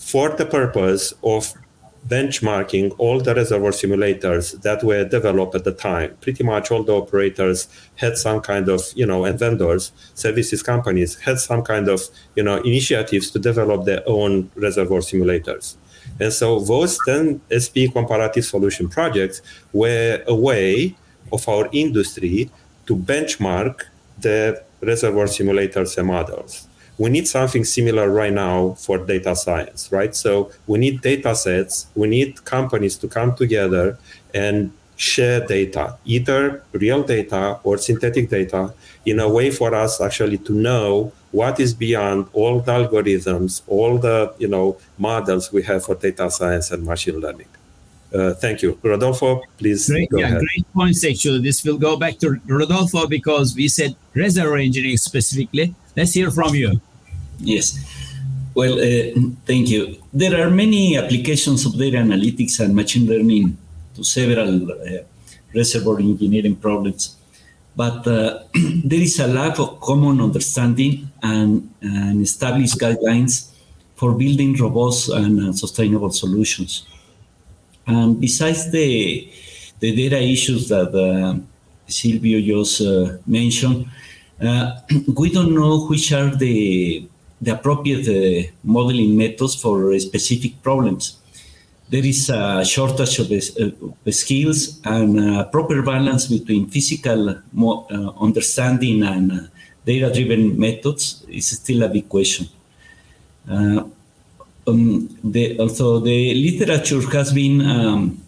for 0.00 0.30
the 0.30 0.46
purpose 0.46 1.12
of 1.22 1.52
benchmarking 2.08 2.94
all 2.96 3.20
the 3.20 3.34
reservoir 3.34 3.70
simulators 3.70 4.60
that 4.62 4.82
were 4.82 5.04
developed 5.04 5.54
at 5.54 5.64
the 5.64 5.72
time. 5.72 6.16
Pretty 6.22 6.42
much 6.42 6.70
all 6.70 6.82
the 6.82 6.94
operators 6.94 7.68
had 7.96 8.16
some 8.16 8.40
kind 8.40 8.68
of, 8.70 8.80
you 8.94 9.04
know, 9.04 9.26
and 9.26 9.38
vendors, 9.38 9.92
services 10.14 10.62
companies 10.62 11.18
had 11.20 11.38
some 11.38 11.62
kind 11.62 11.88
of, 11.88 12.00
you 12.34 12.42
know, 12.42 12.56
initiatives 12.62 13.30
to 13.30 13.38
develop 13.38 13.84
their 13.84 14.02
own 14.06 14.50
reservoir 14.56 15.00
simulators. 15.00 15.76
And 16.18 16.32
so 16.32 16.60
those 16.60 16.98
10 17.04 17.42
SP 17.52 17.92
comparative 17.92 18.46
solution 18.46 18.88
projects 18.88 19.42
were 19.74 20.24
a 20.26 20.34
way 20.34 20.96
of 21.30 21.46
our 21.46 21.68
industry 21.72 22.50
to 22.86 22.96
benchmark 22.96 23.82
the 24.18 24.62
reservoir 24.80 25.26
simulators 25.26 25.98
and 25.98 26.06
models 26.06 26.66
we 27.00 27.08
need 27.08 27.26
something 27.26 27.64
similar 27.64 28.10
right 28.10 28.32
now 28.32 28.74
for 28.74 28.98
data 28.98 29.34
science, 29.34 29.90
right? 29.90 30.14
So 30.14 30.52
we 30.66 30.78
need 30.78 31.00
data 31.00 31.34
sets, 31.34 31.86
we 31.94 32.06
need 32.08 32.44
companies 32.44 32.98
to 32.98 33.08
come 33.08 33.34
together 33.34 33.96
and 34.34 34.70
share 34.96 35.40
data, 35.46 35.96
either 36.04 36.62
real 36.72 37.02
data 37.02 37.58
or 37.64 37.78
synthetic 37.78 38.28
data, 38.28 38.74
in 39.06 39.18
a 39.18 39.26
way 39.26 39.50
for 39.50 39.74
us 39.74 39.98
actually 40.02 40.36
to 40.48 40.52
know 40.52 41.10
what 41.30 41.58
is 41.58 41.72
beyond 41.72 42.26
all 42.34 42.60
the 42.60 42.70
algorithms, 42.70 43.62
all 43.66 43.96
the 43.96 44.34
you 44.38 44.48
know 44.48 44.76
models 44.98 45.50
we 45.50 45.62
have 45.62 45.82
for 45.86 45.94
data 45.94 46.30
science 46.30 46.70
and 46.70 46.84
machine 46.84 47.18
learning. 47.18 47.48
Uh, 48.12 48.34
thank 48.34 48.60
you, 48.60 48.78
Rodolfo. 48.82 49.40
Please 49.56 49.88
great, 49.88 50.08
yeah, 50.12 50.26
ahead. 50.26 50.40
Great 50.40 50.72
points. 50.74 51.02
Actually, 51.02 51.40
this 51.40 51.64
will 51.64 51.78
go 51.78 51.96
back 51.96 52.18
to 52.18 52.38
Rodolfo 52.44 53.06
because 53.06 53.54
we 53.54 53.68
said 53.68 53.96
reservoir 54.14 54.58
engineering 54.58 54.98
specifically. 54.98 55.74
Let's 55.96 56.12
hear 56.12 56.30
from 56.30 56.54
you. 56.54 56.78
Yes. 57.40 57.78
Well, 58.54 58.78
uh, 58.78 59.20
thank 59.46 59.68
you. 59.68 59.96
There 60.12 60.40
are 60.40 60.50
many 60.50 60.96
applications 60.96 61.64
of 61.64 61.78
data 61.78 61.98
analytics 61.98 62.60
and 62.60 62.74
machine 62.74 63.06
learning 63.06 63.56
to 63.94 64.04
several 64.04 64.72
uh, 64.72 65.02
reservoir 65.54 65.98
engineering 65.98 66.56
problems, 66.56 67.16
but 67.76 68.06
uh, 68.06 68.40
there 68.84 69.00
is 69.00 69.18
a 69.20 69.26
lack 69.26 69.58
of 69.58 69.80
common 69.80 70.20
understanding 70.20 71.10
and, 71.22 71.72
and 71.80 72.20
established 72.22 72.78
guidelines 72.78 73.52
for 73.94 74.12
building 74.14 74.56
robust 74.56 75.10
and 75.10 75.40
uh, 75.40 75.52
sustainable 75.52 76.10
solutions. 76.10 76.86
And 77.86 78.20
besides 78.20 78.70
the, 78.70 79.32
the 79.78 79.94
data 79.94 80.20
issues 80.20 80.68
that 80.68 80.88
uh, 80.88 81.38
Silviu 81.88 82.44
just 82.44 82.80
uh, 82.80 83.18
mentioned, 83.26 83.86
we 85.16 85.30
don't 85.30 85.54
know 85.54 85.86
which 85.86 86.12
are 86.12 86.34
the 86.34 87.08
the 87.40 87.52
appropriate 87.52 88.06
uh, 88.08 88.50
modeling 88.62 89.16
methods 89.16 89.54
for 89.54 89.98
specific 89.98 90.62
problems. 90.62 91.16
There 91.88 92.04
is 92.04 92.30
a 92.30 92.64
shortage 92.64 93.18
of 93.18 93.32
uh, 93.32 94.10
skills 94.12 94.80
and 94.84 95.18
a 95.18 95.44
proper 95.44 95.82
balance 95.82 96.26
between 96.26 96.68
physical 96.68 97.30
uh, 97.30 97.34
understanding 98.20 99.02
and 99.02 99.48
data-driven 99.84 100.58
methods 100.58 101.24
is 101.28 101.48
still 101.48 101.82
a 101.82 101.88
big 101.88 102.08
question. 102.08 102.46
Um, 103.48 103.92
the, 105.24 105.58
also, 105.58 105.98
the 105.98 106.34
literature 106.34 107.00
has 107.10 107.32
been 107.32 107.60
um, 107.62 108.22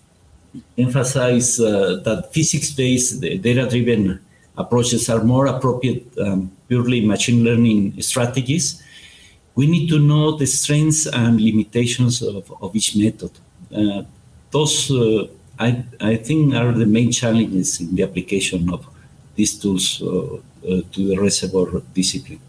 emphasized 0.77 1.61
uh, 1.61 1.97
that 2.03 2.31
physics-based 2.33 3.21
data-driven 3.21 4.19
approaches 4.63 5.03
are 5.13 5.23
more 5.35 5.47
appropriate 5.55 6.05
um, 6.25 6.41
purely 6.69 7.01
machine 7.15 7.41
learning 7.49 7.81
strategies 8.11 8.67
we 9.55 9.67
need 9.67 9.89
to 9.89 9.99
know 9.99 10.37
the 10.37 10.47
strengths 10.47 11.07
and 11.07 11.41
limitations 11.41 12.23
of, 12.23 12.51
of 12.61 12.75
each 12.75 12.97
method. 12.97 13.31
Uh, 13.75 14.03
those, 14.51 14.91
uh, 14.91 15.27
I, 15.59 15.85
I 16.01 16.17
think, 16.17 16.55
are 16.55 16.73
the 16.73 16.87
main 16.87 17.13
challenges 17.13 17.81
in 17.81 17.95
the 17.95 18.03
application 18.03 18.73
of 18.73 18.87
these 19.35 19.59
tools 19.59 20.03
uh, 20.03 20.37
uh 20.65 20.81
to 20.93 21.01
the 21.09 21.17
reservoir 21.19 21.83
discipline. 21.93 22.41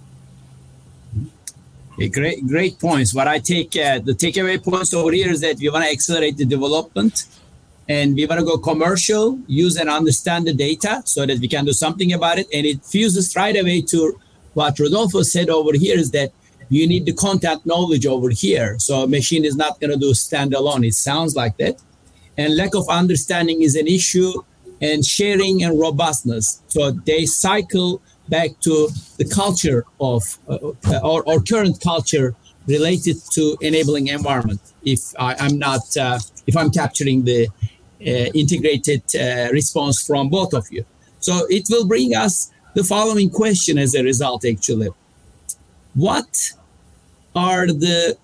Okay, 1.94 2.10
great, 2.10 2.48
great 2.48 2.80
points. 2.80 3.14
What 3.14 3.28
I 3.28 3.40
take 3.40 3.76
uh, 3.76 4.00
the 4.00 4.14
takeaway 4.14 4.64
points 4.64 4.94
over 4.94 5.12
here 5.12 5.32
is 5.32 5.42
that 5.42 5.58
we 5.58 5.70
want 5.70 5.86
to 5.86 5.92
accelerate 5.92 6.38
the 6.38 6.46
development, 6.46 7.26
and 7.90 8.16
we 8.16 8.26
want 8.26 8.40
to 8.40 8.46
go 8.46 8.58
commercial, 8.58 9.40
use 9.48 9.78
and 9.78 9.90
understand 9.90 10.48
the 10.48 10.54
data 10.54 11.02
so 11.06 11.26
that 11.26 11.40
we 11.40 11.48
can 11.48 11.66
do 11.66 11.74
something 11.74 12.14
about 12.14 12.40
it. 12.40 12.48
And 12.54 12.66
it 12.66 12.86
fuses 12.86 13.36
right 13.36 13.56
away 13.56 13.82
to 13.82 14.20
what 14.54 14.80
Rodolfo 14.80 15.24
said 15.24 15.50
over 15.50 15.74
here 15.74 15.98
is 15.98 16.12
that 16.12 16.32
you 16.70 16.88
need 16.88 17.06
the 17.06 17.14
content 17.14 17.66
knowledge 17.66 18.06
over 18.06 18.30
here. 18.30 18.80
So 18.80 19.04
a 19.04 19.08
machine 19.08 19.46
is 19.46 19.56
not 19.56 19.80
going 19.80 19.92
to 19.92 19.98
do 19.98 20.12
standalone. 20.12 20.88
It 20.88 20.96
sounds 20.96 21.36
like 21.36 21.58
that. 21.58 21.82
And 22.38 22.56
lack 22.56 22.74
of 22.74 22.88
understanding 22.90 23.62
is 23.62 23.76
an 23.76 23.88
issue 23.88 24.32
and 24.82 25.06
sharing 25.06 25.64
and 25.64 25.80
robustness. 25.80 26.62
So 26.68 26.92
they 26.92 27.26
cycle 27.26 28.02
back 28.30 28.60
to 28.62 28.90
the 29.18 29.26
culture 29.26 29.86
of 30.00 30.24
uh, 30.48 30.58
or, 31.04 31.24
or, 31.30 31.42
current 31.42 31.80
culture 31.82 32.36
related 32.68 33.18
to 33.32 33.58
enabling 33.62 34.08
environment. 34.08 34.62
If 34.84 35.14
I, 35.20 35.36
am 35.46 35.60
not, 35.60 35.96
uh, 35.98 36.20
if 36.48 36.56
I'm 36.56 36.72
capturing 36.72 37.26
the 37.26 37.50
integrated 38.06 39.04
uh, 39.16 39.50
response 39.52 40.06
from 40.06 40.30
both 40.30 40.54
of 40.54 40.66
you. 40.72 40.86
So 41.20 41.46
it 41.50 41.68
will 41.70 41.88
bring 41.88 42.16
us 42.16 42.52
the 42.76 42.84
following 42.84 43.30
question 43.30 43.78
as 43.78 43.96
a 43.96 44.04
result, 44.04 44.46
actually. 44.46 44.90
What 45.94 46.54
are 47.36 47.68
the 47.68 48.18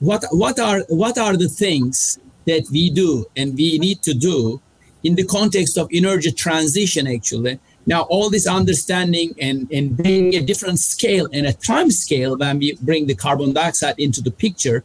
what 0.00 0.24
what 0.30 0.58
are 0.58 0.80
what 0.88 1.18
are 1.18 1.36
the 1.36 1.48
things 1.48 2.18
that 2.46 2.64
we 2.72 2.90
do 2.90 3.26
and 3.36 3.56
we 3.56 3.78
need 3.78 4.02
to 4.02 4.14
do 4.14 4.60
in 5.04 5.14
the 5.14 5.24
context 5.24 5.78
of 5.78 5.88
energy 5.92 6.32
transition 6.32 7.06
actually 7.06 7.58
now 7.86 8.02
all 8.02 8.30
this 8.30 8.46
understanding 8.46 9.34
and 9.40 9.70
and 9.70 9.96
bring 9.96 10.34
a 10.34 10.40
different 10.40 10.78
scale 10.78 11.28
and 11.32 11.46
a 11.46 11.52
time 11.52 11.90
scale 11.90 12.36
when 12.36 12.58
we 12.58 12.72
bring 12.80 13.06
the 13.06 13.14
carbon 13.14 13.52
dioxide 13.52 13.98
into 13.98 14.20
the 14.22 14.30
picture 14.30 14.82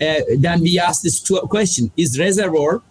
uh, 0.00 0.20
then 0.38 0.60
we 0.62 0.78
ask 0.78 1.02
this 1.02 1.20
question 1.48 1.90
is 1.96 2.18
reservoir 2.18 2.82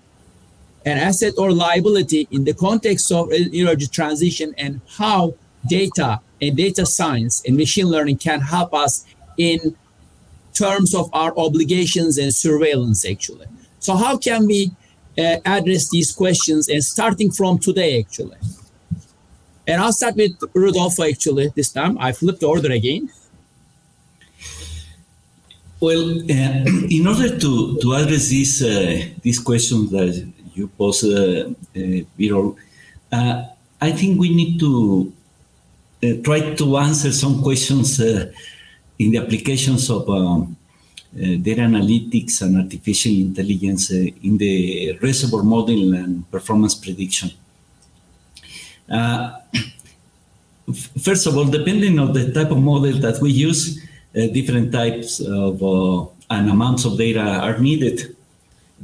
an 0.86 0.98
asset 0.98 1.34
or 1.38 1.52
liability 1.52 2.28
in 2.32 2.44
the 2.44 2.54
context 2.54 3.12
of 3.12 3.32
energy 3.32 3.88
transition 3.88 4.54
and 4.58 4.80
how 4.98 5.34
data 5.68 6.22
and 6.42 6.56
data 6.56 6.86
science 6.86 7.44
and 7.46 7.58
machine 7.58 7.88
learning 7.88 8.18
can 8.18 8.40
help 8.40 8.74
us 8.74 9.06
in 9.38 9.76
terms 10.54 10.96
of 10.96 11.10
our 11.14 11.38
obligations 11.38 12.18
and 12.18 12.34
surveillance 12.34 13.06
actually? 13.06 13.48
So 13.80 13.96
how 13.96 14.18
can 14.18 14.46
we 14.48 14.72
uh, 15.18 15.38
address 15.46 15.90
these 15.90 16.12
questions 16.12 16.70
and 16.70 16.84
starting 16.84 17.32
from 17.32 17.60
today 17.60 18.00
actually? 18.00 18.38
And 19.68 19.82
i'll 19.82 19.94
start 19.94 20.16
with 20.16 20.34
rodolfo 20.54 21.04
actually 21.04 21.52
this 21.56 21.72
time. 21.72 21.98
I 22.00 22.12
flipped 22.12 22.40
the 22.40 22.48
order 22.48 22.72
again 22.72 23.10
well 25.80 26.04
uh, 26.10 26.64
in 26.90 27.08
order 27.08 27.38
to 27.40 27.78
to 27.82 27.94
address 27.94 28.30
this 28.30 28.62
uh, 28.62 29.00
this 29.24 29.40
question 29.40 29.88
that 29.90 30.12
you 30.54 30.68
pose 30.68 31.04
uh, 31.04 31.52
uh, 31.76 32.52
uh, 33.12 33.44
i 33.82 33.92
think 33.92 34.20
we 34.20 34.30
need 34.36 34.60
to 34.60 35.12
uh, 36.02 36.14
try 36.24 36.56
to 36.56 36.78
answer 36.78 37.12
some 37.12 37.42
questions 37.44 38.00
uh, 38.00 38.32
in 39.00 39.12
the 39.12 39.18
applications 39.18 39.90
of 39.90 40.10
um, 40.10 40.56
uh, 41.14 41.36
data 41.42 41.62
analytics 41.62 42.42
and 42.42 42.56
artificial 42.58 43.12
intelligence 43.12 43.92
in 43.92 44.38
the 44.38 44.98
reservoir 45.02 45.44
modeling 45.44 45.94
and 45.96 46.32
performance 46.32 46.76
prediction. 46.76 47.32
first 51.02 51.28
of 51.28 51.36
all, 51.36 51.46
depending 51.46 52.00
on 52.00 52.14
the 52.14 52.32
type 52.32 52.52
of 52.52 52.60
model 52.60 52.94
that 53.00 53.20
we 53.22 53.32
use, 53.32 53.86
different 54.14 54.72
types 54.72 55.20
of 55.20 55.62
and 56.32 56.50
amounts 56.50 56.86
of 56.86 56.98
data 56.98 57.22
are 57.22 57.60
needed 57.60 58.16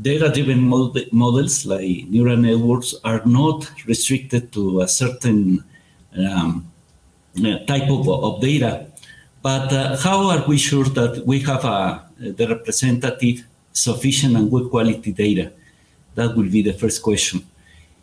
data-driven 0.02 0.62
mod- 0.62 1.08
models 1.12 1.66
like 1.66 2.06
neural 2.10 2.38
networks 2.38 2.96
are 3.04 3.22
not 3.26 3.70
restricted 3.86 4.52
to 4.52 4.82
a 4.82 4.88
certain 4.88 5.64
um, 6.18 6.66
uh, 7.44 7.60
type 7.66 7.90
of, 7.90 8.08
of 8.10 8.42
data. 8.42 8.88
But 9.42 9.72
uh, 9.72 9.98
how 9.98 10.30
are 10.30 10.44
we 10.48 10.58
sure 10.58 10.86
that 10.86 11.26
we 11.26 11.40
have 11.42 11.64
a, 11.66 12.04
the 12.18 12.48
representative, 12.48 13.46
sufficient, 13.72 14.36
and 14.36 14.50
good 14.50 14.70
quality 14.70 15.12
data? 15.12 15.52
That 16.16 16.36
will 16.36 16.50
be 16.50 16.62
the 16.62 16.74
first 16.74 17.02
question. 17.02 17.42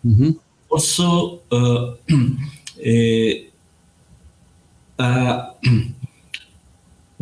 Mm-hmm. 0.07 0.31
Also, 0.69 1.41
uh, 1.51 1.95
uh, 4.99 5.51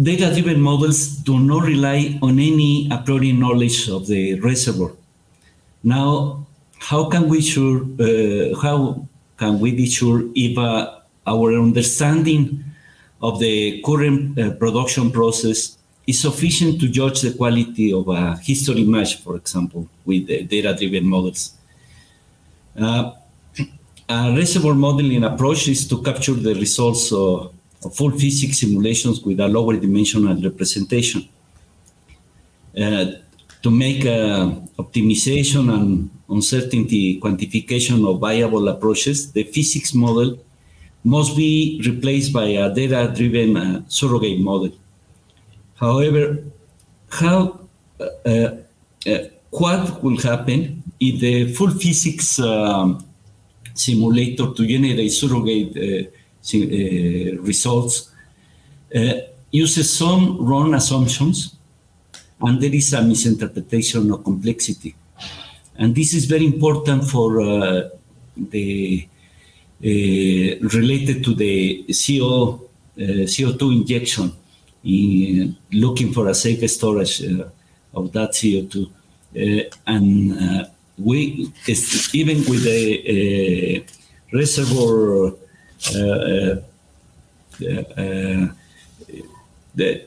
data-driven 0.02 0.60
models 0.60 1.08
do 1.08 1.38
not 1.38 1.64
rely 1.64 2.18
on 2.22 2.38
any 2.38 2.88
a 2.90 2.98
priori 2.98 3.32
knowledge 3.32 3.88
of 3.88 4.06
the 4.06 4.40
reservoir. 4.40 4.92
Now, 5.82 6.46
how 6.78 7.08
can 7.08 7.28
we 7.28 7.40
sure? 7.40 7.84
Uh, 7.98 8.58
how 8.60 9.06
can 9.36 9.60
we 9.60 9.72
be 9.72 9.86
sure 9.86 10.24
if 10.34 10.56
uh, 10.56 11.00
our 11.26 11.52
understanding 11.52 12.64
of 13.20 13.38
the 13.38 13.82
current 13.84 14.38
uh, 14.38 14.50
production 14.52 15.10
process 15.10 15.76
is 16.06 16.20
sufficient 16.20 16.80
to 16.80 16.88
judge 16.88 17.20
the 17.20 17.32
quality 17.34 17.92
of 17.92 18.08
a 18.08 18.36
history 18.38 18.84
match, 18.84 19.16
for 19.22 19.36
example, 19.36 19.86
with 20.04 20.26
data-driven 20.26 21.06
models. 21.06 21.52
Uh, 22.78 23.12
a 24.08 24.34
reservoir 24.34 24.74
modeling 24.74 25.22
approach 25.24 25.68
is 25.68 25.86
to 25.86 26.02
capture 26.02 26.34
the 26.34 26.54
results 26.54 27.12
of 27.12 27.52
full 27.88 28.10
physics 28.10 28.58
simulations 28.58 29.22
with 29.22 29.40
a 29.40 29.48
lower 29.48 29.76
dimensional 29.76 30.36
representation. 30.40 31.28
Uh, 32.76 33.06
to 33.62 33.70
make 33.70 34.04
uh, 34.06 34.52
optimization 34.78 35.72
and 35.74 36.10
uncertainty 36.28 37.20
quantification 37.20 38.08
of 38.08 38.20
viable 38.20 38.68
approaches, 38.68 39.32
the 39.32 39.44
physics 39.44 39.94
model 39.94 40.38
must 41.04 41.36
be 41.36 41.80
replaced 41.84 42.32
by 42.32 42.44
a 42.44 42.72
data-driven 42.74 43.56
uh, 43.56 43.82
surrogate 43.88 44.40
model. 44.40 44.72
However, 45.76 46.44
how 47.08 47.60
uh, 47.98 48.56
uh, 49.06 49.18
what 49.50 50.02
will 50.02 50.18
happen 50.18 50.82
if 51.00 51.20
the 51.20 51.52
full 51.54 51.70
physics 51.70 52.38
um, 52.38 53.04
simulator 53.74 54.52
to 54.52 54.66
generate 54.66 55.10
surrogate 55.10 55.76
uh, 55.76 56.10
results 57.42 58.10
uh, 58.94 59.20
uses 59.52 59.96
some 59.96 60.44
wrong 60.44 60.74
assumptions 60.74 61.56
and 62.40 62.60
there 62.60 62.74
is 62.74 62.92
a 62.92 63.02
misinterpretation 63.02 64.10
of 64.10 64.24
complexity. 64.24 64.94
And 65.76 65.94
this 65.94 66.14
is 66.14 66.24
very 66.26 66.46
important 66.46 67.04
for 67.04 67.40
uh, 67.40 67.88
the 68.36 69.08
uh, 69.82 69.86
related 70.78 71.24
to 71.24 71.34
the 71.34 71.84
CO, 71.88 72.60
uh, 72.96 73.00
CO2 73.00 73.80
injection, 73.80 74.32
in 74.84 75.56
looking 75.72 76.12
for 76.12 76.28
a 76.28 76.34
safe 76.34 76.68
storage 76.70 77.22
of 77.94 78.12
that 78.12 78.30
CO2. 78.32 78.90
and 79.86 80.66
we 80.98 81.50
even 82.12 82.38
with 82.50 82.64
the 82.64 83.84
reservoir 84.32 85.32
the 89.74 90.04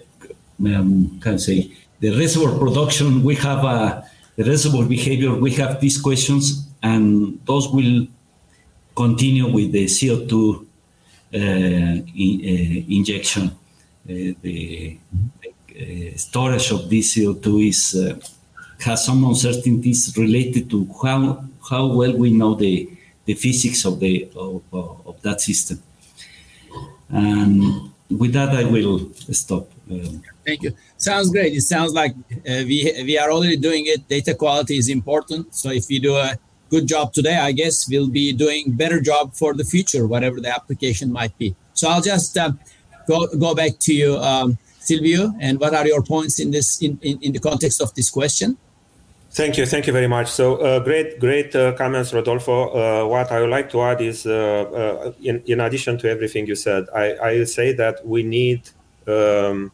um, 0.66 1.20
can 1.20 1.40
say 1.40 1.72
the 2.00 2.12
reservoir 2.18 2.58
production, 2.60 3.24
we 3.24 3.36
have 3.36 3.64
a, 3.64 4.04
the 4.36 4.44
reservoir 4.44 4.86
behavior, 4.86 5.34
we 5.34 5.52
have 5.52 5.80
these 5.80 6.00
questions, 6.00 6.68
and 6.82 7.40
those 7.46 7.70
will 7.70 8.08
continue 8.96 9.52
with 9.52 9.72
the 9.72 9.86
CO2 9.86 10.66
uh, 11.34 11.38
in, 11.38 12.34
uh, 12.44 12.96
injection. 12.96 13.48
Uh, 13.48 14.34
the, 14.42 14.98
storage 16.16 16.70
of 16.70 16.88
this 16.88 17.16
CO2 17.16 17.68
is 17.68 17.80
has 18.80 19.04
some 19.06 19.24
uncertainties 19.26 20.16
related 20.18 20.70
to 20.70 20.88
how 21.02 21.44
how 21.68 21.88
well 21.88 22.16
we 22.16 22.30
know 22.30 22.54
the 22.54 22.88
the 23.26 23.34
physics 23.34 23.86
of 23.86 24.00
the 24.00 24.30
of, 24.36 24.62
of 24.72 25.22
that 25.22 25.42
system. 25.42 25.82
And 27.10 27.92
with 28.10 28.34
that, 28.34 28.50
I 28.50 28.64
will 28.64 29.12
stop. 29.32 29.70
Um, 29.90 30.24
Thank 30.46 30.64
you. 30.64 30.74
Sounds 30.98 31.30
great. 31.30 31.54
It 31.54 31.62
sounds 31.62 31.94
like 31.94 32.14
uh, 32.32 32.64
we 32.70 32.92
we 33.06 33.18
are 33.18 33.32
already 33.32 33.58
doing 33.58 33.86
it. 33.88 34.08
Data 34.08 34.34
quality 34.34 34.78
is 34.78 34.90
important. 34.90 35.56
So 35.56 35.70
if 35.70 35.88
we 35.90 36.00
do 36.00 36.16
a 36.16 36.38
good 36.70 36.88
job 36.88 37.14
today, 37.14 37.38
I 37.38 37.52
guess 37.52 37.88
we'll 37.90 38.10
be 38.10 38.34
doing 38.34 38.72
better 38.72 39.00
job 39.00 39.34
for 39.34 39.54
the 39.54 39.64
future, 39.64 40.08
whatever 40.08 40.42
the 40.42 40.50
application 40.50 41.12
might 41.12 41.38
be. 41.38 41.56
So 41.74 41.90
I'll 41.90 42.02
just 42.02 42.38
uh, 42.38 42.52
go 43.08 43.28
go 43.28 43.54
back 43.56 43.80
to 43.80 43.94
you, 43.94 44.18
um, 44.18 44.58
Silviu. 44.82 45.34
And 45.40 45.60
what 45.60 45.74
are 45.74 45.88
your 45.88 46.04
points 46.04 46.40
in 46.40 46.52
this 46.52 46.82
in, 46.82 47.00
in, 47.02 47.20
in 47.22 47.32
the 47.32 47.40
context 47.40 47.82
of 47.82 47.94
this 47.94 48.10
question? 48.10 48.58
Thank 49.34 49.58
you, 49.58 49.66
thank 49.66 49.88
you 49.88 49.94
very 49.94 50.08
much. 50.08 50.30
So 50.30 50.58
uh, 50.58 50.80
great, 50.80 51.20
great 51.20 51.56
uh, 51.56 51.74
comments, 51.74 52.14
Rodolfo. 52.14 52.70
Uh, 52.70 53.08
what 53.08 53.32
I 53.32 53.42
would 53.42 53.50
like 53.50 53.72
to 53.72 53.82
add 53.82 54.00
is, 54.00 54.28
uh, 54.28 54.32
uh, 54.32 55.12
in 55.24 55.42
in 55.48 55.60
addition 55.60 55.98
to 56.00 56.10
everything 56.10 56.46
you 56.46 56.56
said, 56.56 56.86
I 56.94 57.06
I 57.30 57.44
say 57.46 57.74
that 57.74 58.06
we 58.06 58.22
need 58.22 58.62
um, 59.08 59.72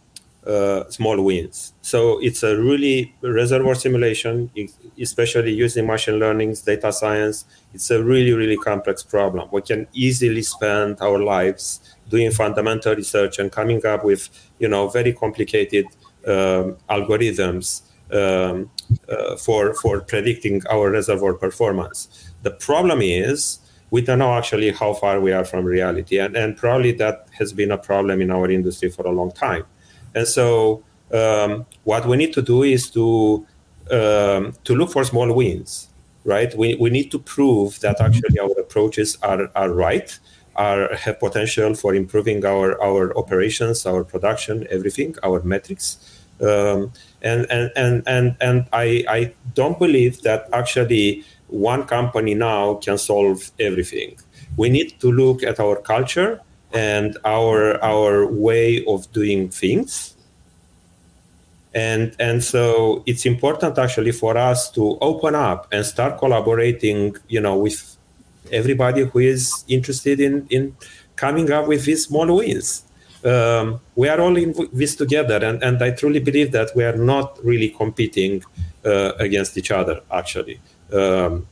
uh, 0.48 0.90
small 0.90 1.22
wins. 1.22 1.74
So 1.82 2.20
it's 2.20 2.42
a 2.44 2.56
really 2.58 3.14
reservoir 3.22 3.76
simulation, 3.76 4.50
especially 4.98 5.52
using 5.54 5.86
machine 5.86 6.20
learning, 6.20 6.56
data 6.66 6.94
science. 6.94 7.44
It's 7.74 7.92
a 7.92 8.02
really 8.02 8.32
really 8.32 8.58
complex 8.58 9.04
problem. 9.04 9.50
We 9.52 9.62
can 9.62 9.88
easily 9.92 10.44
spend 10.44 11.02
our 11.02 11.20
lives 11.20 11.82
doing 12.08 12.32
fundamental 12.32 12.96
research 12.96 13.40
and 13.40 13.52
coming 13.52 13.86
up 13.86 14.06
with 14.06 14.30
you 14.58 14.70
know 14.70 14.88
very 14.88 15.12
complicated 15.12 15.86
um, 16.26 16.78
algorithms 16.90 17.82
um, 18.12 18.70
uh, 19.08 19.36
for 19.38 19.74
for 19.76 20.02
predicting 20.02 20.62
our 20.70 20.92
reservoir 20.92 21.34
performance. 21.34 22.32
The 22.44 22.52
problem 22.52 23.02
is 23.02 23.60
we 23.92 24.02
don't 24.02 24.20
know 24.20 24.34
actually 24.34 24.72
how 24.72 24.94
far 24.94 25.20
we 25.20 25.32
are 25.32 25.46
from 25.46 25.66
reality, 25.66 26.20
and 26.20 26.36
and 26.36 26.58
probably 26.58 26.92
that 26.94 27.28
has 27.38 27.54
been 27.54 27.72
a 27.72 27.78
problem 27.78 28.22
in 28.22 28.32
our 28.32 28.50
industry 28.50 28.90
for 28.90 29.06
a 29.06 29.12
long 29.12 29.32
time. 29.32 29.66
And 30.16 30.28
so 30.28 30.84
um, 31.12 31.66
what 31.84 32.06
we 32.06 32.18
need 32.18 32.34
to 32.34 32.42
do 32.42 32.64
is 32.64 32.90
to 32.92 33.46
um, 33.92 34.54
to 34.64 34.76
look 34.76 34.92
for 34.92 35.04
small 35.04 35.34
wins, 35.34 35.90
right? 36.24 36.56
We, 36.56 36.76
we 36.76 36.90
need 36.90 37.12
to 37.12 37.20
prove 37.20 37.80
that 37.80 38.00
actually 38.02 38.40
our 38.40 38.52
approaches 38.60 39.18
are, 39.24 39.50
are 39.56 39.72
right, 39.72 40.18
are 40.56 40.96
have 40.96 41.20
potential 41.20 41.74
for 41.74 41.96
improving 41.96 42.46
our, 42.46 42.82
our 42.82 43.18
operations, 43.18 43.86
our 43.86 44.04
production, 44.04 44.68
everything, 44.70 45.16
our 45.24 45.42
metrics. 45.44 46.19
Um, 46.42 46.94
and 47.22 47.46
and 47.50 47.72
and 47.76 48.04
and 48.08 48.36
and 48.40 48.66
I 48.72 49.04
I 49.10 49.34
don't 49.56 49.78
believe 49.78 50.22
that 50.22 50.48
actually 50.54 51.24
one 51.48 51.84
company 51.84 52.34
now 52.34 52.76
can 52.76 52.98
solve 52.98 53.52
everything. 53.60 54.18
We 54.56 54.70
need 54.70 55.00
to 55.02 55.12
look 55.12 55.44
at 55.44 55.60
our 55.60 55.76
culture 55.76 56.40
and 56.74 57.18
our 57.26 57.84
our 57.84 58.26
way 58.26 58.86
of 58.86 59.12
doing 59.12 59.50
things. 59.50 60.16
And 61.74 62.16
and 62.20 62.44
so 62.44 63.04
it's 63.06 63.26
important 63.26 63.78
actually 63.78 64.12
for 64.12 64.38
us 64.38 64.72
to 64.72 64.98
open 65.02 65.36
up 65.36 65.68
and 65.72 65.86
start 65.86 66.18
collaborating, 66.20 67.16
you 67.28 67.42
know, 67.42 67.58
with 67.58 67.98
everybody 68.52 69.04
who 69.04 69.20
is 69.20 69.66
interested 69.68 70.20
in 70.20 70.48
in 70.50 70.76
coming 71.16 71.52
up 71.52 71.68
with 71.68 71.84
these 71.84 72.06
small 72.06 72.34
wins 72.38 72.84
um, 73.26 73.82
we 73.96 74.08
are 74.08 74.20
all 74.20 74.36
in 74.38 74.56
this 74.72 74.96
together, 74.96 75.44
and, 75.44 75.62
and 75.64 75.82
I 75.82 75.92
truly 75.92 76.20
believe 76.20 76.52
that 76.54 76.72
we 76.76 76.84
are 76.84 76.96
not 76.96 77.44
really 77.44 77.70
competing 77.70 78.44
uh, 78.86 79.14
against 79.20 79.58
each 79.58 79.72
other. 79.72 80.02
Actually, 80.12 80.60
um, 80.94 81.48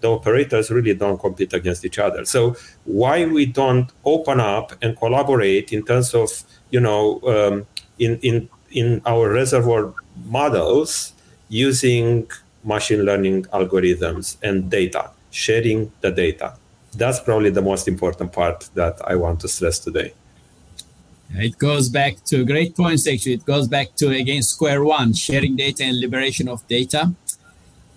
the 0.00 0.10
operators 0.10 0.70
really 0.70 0.94
don't 0.94 1.18
compete 1.18 1.52
against 1.52 1.84
each 1.84 1.98
other. 1.98 2.24
So 2.24 2.56
why 2.84 3.24
we 3.26 3.46
don't 3.46 3.90
open 4.04 4.40
up 4.40 4.72
and 4.80 4.96
collaborate 4.96 5.72
in 5.72 5.84
terms 5.84 6.14
of 6.14 6.30
you 6.70 6.80
know 6.80 7.20
um, 7.22 7.66
in 7.98 8.18
in 8.22 8.48
in 8.70 9.02
our 9.06 9.30
reservoir 9.30 9.94
models 10.26 11.12
using 11.48 12.30
machine 12.64 13.02
learning 13.04 13.44
algorithms 13.46 14.36
and 14.42 14.70
data, 14.70 15.10
sharing 15.30 15.90
the 16.00 16.10
data. 16.10 16.54
That's 16.94 17.20
probably 17.20 17.50
the 17.50 17.62
most 17.62 17.88
important 17.88 18.32
part 18.32 18.68
that 18.74 19.00
I 19.06 19.14
want 19.16 19.40
to 19.40 19.48
stress 19.48 19.78
today. 19.78 20.12
It 21.34 21.58
goes 21.58 21.88
back 21.88 22.24
to 22.24 22.44
great 22.44 22.74
points, 22.76 23.06
actually. 23.06 23.34
It 23.34 23.44
goes 23.44 23.68
back 23.68 23.94
to, 23.96 24.08
again, 24.10 24.42
square 24.42 24.82
one 24.82 25.12
sharing 25.12 25.56
data 25.56 25.84
and 25.84 26.00
liberation 26.00 26.48
of 26.48 26.66
data. 26.68 27.12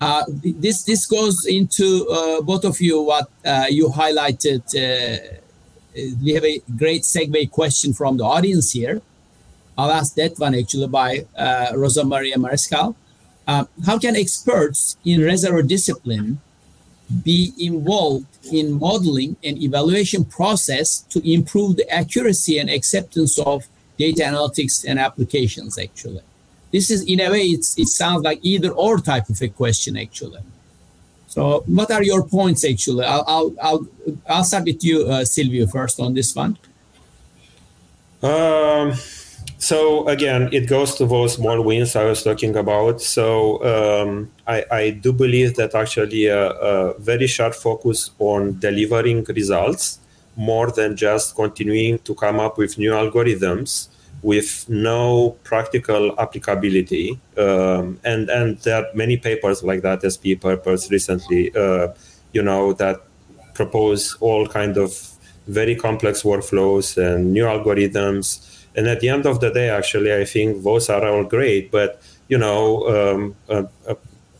Uh, 0.02 0.24
this 0.44 0.84
this 0.84 1.06
goes 1.06 1.46
into 1.46 2.08
uh, 2.10 2.41
both 2.41 2.65
of 2.65 2.82
you 2.82 3.02
what 3.04 3.30
uh, 3.46 3.65
you 3.70 3.88
highlighted. 3.88 4.65
Uh, 4.74 5.38
we 6.24 6.32
have 6.34 6.44
a 6.44 6.60
great 6.76 7.04
segue 7.04 7.52
question 7.52 7.94
from 7.94 8.17
the 8.17 8.24
audience 8.24 8.72
here. 8.72 9.02
I'll 9.78 9.91
ask 9.91 10.15
that 10.15 10.39
one 10.39 10.56
actually 10.56 10.88
by 10.88 11.26
uh, 11.38 11.74
Rosa 11.76 12.04
Maria 12.04 12.38
Mariscal. 12.38 12.96
Uh, 13.48 13.65
how 13.86 14.00
can 14.00 14.15
experts 14.15 14.98
in 15.06 15.24
reservoir 15.24 15.62
discipline 15.62 16.39
be 17.24 17.54
involved 17.60 18.26
in 18.51 18.80
modeling 18.80 19.36
and 19.43 19.62
evaluation 19.62 20.25
process 20.25 20.99
to 21.10 21.19
improve 21.30 21.75
the 21.75 21.89
accuracy 21.89 22.58
and 22.58 22.69
acceptance 22.69 23.38
of 23.39 23.67
data 23.97 24.23
analytics 24.23 24.86
and 24.88 24.99
applications 24.99 25.77
actually. 25.77 26.21
This 26.71 26.89
is 26.89 27.04
in 27.04 27.19
a 27.19 27.30
way 27.30 27.43
it 27.43 27.63
sounds 27.63 28.23
like 28.23 28.39
either 28.41 28.71
or 28.71 28.97
type 28.97 29.30
of 29.30 29.41
a 29.41 29.49
question 29.49 29.97
actually. 29.97 30.41
So 31.27 31.63
what 31.67 31.91
are 31.91 32.04
your 32.04 32.23
points 32.27 32.65
actually? 32.65 33.06
I'll 33.06 33.23
i'll 33.27 33.56
i'll, 33.62 33.88
I'll 34.27 34.43
start 34.43 34.65
with 34.65 34.84
you 34.84 35.04
uh, 35.04 35.21
silviu 35.21 35.71
first 35.71 35.99
on 35.99 36.13
this 36.13 36.36
one. 36.36 36.58
Um 38.23 38.93
so 39.62 40.08
again, 40.08 40.50
it 40.52 40.67
goes 40.67 40.95
to 40.95 41.06
those 41.06 41.36
small 41.36 41.62
wins 41.62 41.95
I 41.95 42.06
was 42.06 42.24
talking 42.24 42.56
about. 42.56 43.00
So 43.00 43.63
um, 43.63 44.32
I, 44.47 44.65
I, 44.71 44.89
do 44.89 45.13
believe 45.13 45.56
that 45.58 45.76
actually 45.76 46.26
a, 46.26 46.50
a, 46.50 47.00
very 47.00 47.28
sharp 47.28 47.54
focus 47.54 48.10
on 48.17 48.58
delivering 48.58 49.24
results 49.26 50.00
more 50.36 50.71
than 50.71 50.97
just 50.97 51.36
continuing 51.36 52.00
to 52.00 52.15
come 52.15 52.39
up 52.39 52.58
with 52.58 52.80
new 52.80 52.89
algorithms 52.89 53.89
with 54.24 54.67
no 54.67 55.38
practical 55.43 56.19
applicability. 56.19 57.19
Um, 57.38 58.00
and 58.04 58.30
and 58.30 58.58
there 58.60 58.84
are 58.84 58.88
many 58.95 59.17
papers 59.17 59.62
like 59.62 59.84
that, 59.84 60.02
SP 60.02 60.41
papers 60.41 60.89
recently, 60.89 61.56
uh, 61.56 61.89
you 62.34 62.41
know, 62.41 62.74
that 62.74 63.02
propose 63.54 64.17
all 64.21 64.47
kind 64.47 64.78
of 64.78 64.91
very 65.47 65.76
complex 65.76 66.24
workflows 66.24 66.97
and 66.97 67.32
new 67.32 67.43
algorithms. 67.43 68.47
And 68.75 68.88
at 68.88 68.99
the 69.01 69.10
end 69.10 69.25
of 69.25 69.39
the 69.39 69.51
day, 69.51 69.69
actually, 69.69 70.13
I 70.13 70.25
think 70.25 70.63
those 70.63 70.89
are 70.89 71.05
all 71.05 71.23
great. 71.23 71.71
But 71.71 72.01
you 72.27 72.38
know, 72.38 72.88
um, 72.88 73.36
a, 73.49 73.67
a, 73.91 73.97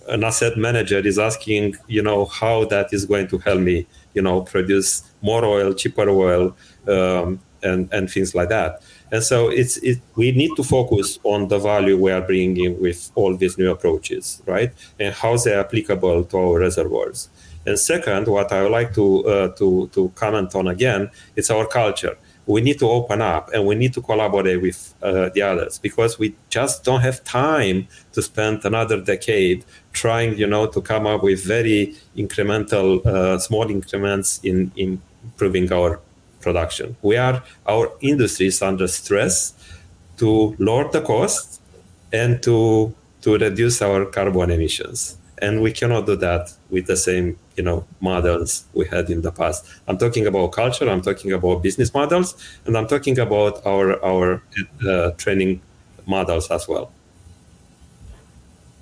an 0.08 0.24
asset 0.24 0.58
manager 0.58 1.00
is 1.00 1.20
asking, 1.20 1.76
you 1.88 2.02
know, 2.02 2.26
how 2.26 2.66
that 2.66 2.94
is 2.94 3.06
going 3.06 3.28
to 3.28 3.38
help 3.40 3.60
me, 3.60 3.86
you 4.14 4.22
know, 4.22 4.42
produce 4.42 5.04
more 5.22 5.44
oil, 5.44 5.74
cheaper 5.74 6.10
oil, 6.10 6.56
um, 6.88 7.40
and 7.64 7.92
and 7.94 8.10
things 8.10 8.34
like 8.34 8.50
that. 8.50 8.82
And 9.12 9.22
so 9.22 9.50
it's 9.50 9.78
it, 9.78 10.00
we 10.16 10.32
need 10.32 10.52
to 10.56 10.64
focus 10.64 11.20
on 11.24 11.50
the 11.50 11.60
value 11.60 11.98
we 11.98 12.12
are 12.12 12.22
bringing 12.22 12.80
with 12.82 13.12
all 13.16 13.36
these 13.36 13.58
new 13.58 13.70
approaches, 13.70 14.42
right? 14.46 14.72
And 15.00 15.14
how 15.14 15.36
they're 15.38 15.60
applicable 15.60 16.24
to 16.26 16.38
our 16.38 16.60
reservoirs. 16.60 17.30
And 17.66 17.78
second, 17.78 18.28
what 18.28 18.52
I 18.52 18.64
would 18.64 18.72
like 18.72 18.94
to 18.96 19.28
uh, 19.28 19.48
to 19.56 19.88
to 19.94 20.10
comment 20.16 20.56
on 20.56 20.68
again, 20.68 21.12
it's 21.36 21.52
our 21.52 21.68
culture. 21.68 22.18
We 22.46 22.62
need 22.62 22.80
to 22.80 22.90
open 22.90 23.22
up 23.22 23.50
and 23.54 23.66
we 23.66 23.76
need 23.76 23.94
to 23.94 24.02
collaborate 24.02 24.62
with 24.62 24.94
uh, 25.02 25.30
the 25.34 25.42
others 25.42 25.78
because 25.78 26.18
we 26.18 26.36
just 26.50 26.84
don't 26.84 27.02
have 27.02 27.24
time 27.24 27.88
to 28.14 28.22
spend 28.22 28.66
another 28.66 29.00
decade 29.00 29.64
trying, 29.94 30.38
you 30.38 30.48
know, 30.48 30.68
to 30.68 30.82
come 30.82 31.06
up 31.08 31.24
with 31.24 31.44
very 31.46 31.96
incremental, 32.18 33.06
uh, 33.06 33.38
small 33.40 33.70
increments 33.70 34.40
in, 34.44 34.72
in 34.76 35.02
improving 35.24 35.72
our 35.72 36.00
production. 36.42 36.96
We 37.02 37.18
are 37.18 37.44
our 37.68 37.92
industry 38.02 38.48
is 38.48 38.62
under 38.62 38.88
stress 38.88 39.54
to 40.18 40.56
lower 40.58 40.90
the 40.92 41.02
cost 41.02 41.62
and 42.12 42.42
to 42.44 42.94
to 43.22 43.38
reduce 43.38 43.82
our 43.82 44.06
carbon 44.06 44.50
emissions 44.50 45.18
and 45.42 45.62
we 45.62 45.72
cannot 45.72 46.06
do 46.06 46.16
that 46.16 46.54
with 46.70 46.86
the 46.86 46.96
same 46.96 47.38
you 47.58 47.64
know 47.64 47.86
models 48.00 48.66
we 48.74 48.88
had 48.88 49.10
in 49.10 49.22
the 49.22 49.32
past. 49.32 49.66
I'm 49.88 49.98
talking 49.98 50.28
about 50.28 50.52
culture 50.52 50.90
i'm 50.90 51.02
talking 51.02 51.34
about 51.34 51.62
business 51.62 51.94
models 51.94 52.36
and 52.66 52.78
i'm 52.78 52.88
talking 52.88 53.20
about 53.20 53.66
our 53.66 54.04
our 54.04 54.42
uh, 54.88 55.12
training 55.18 55.62
models 56.06 56.50
as 56.50 56.68
well. 56.68 56.92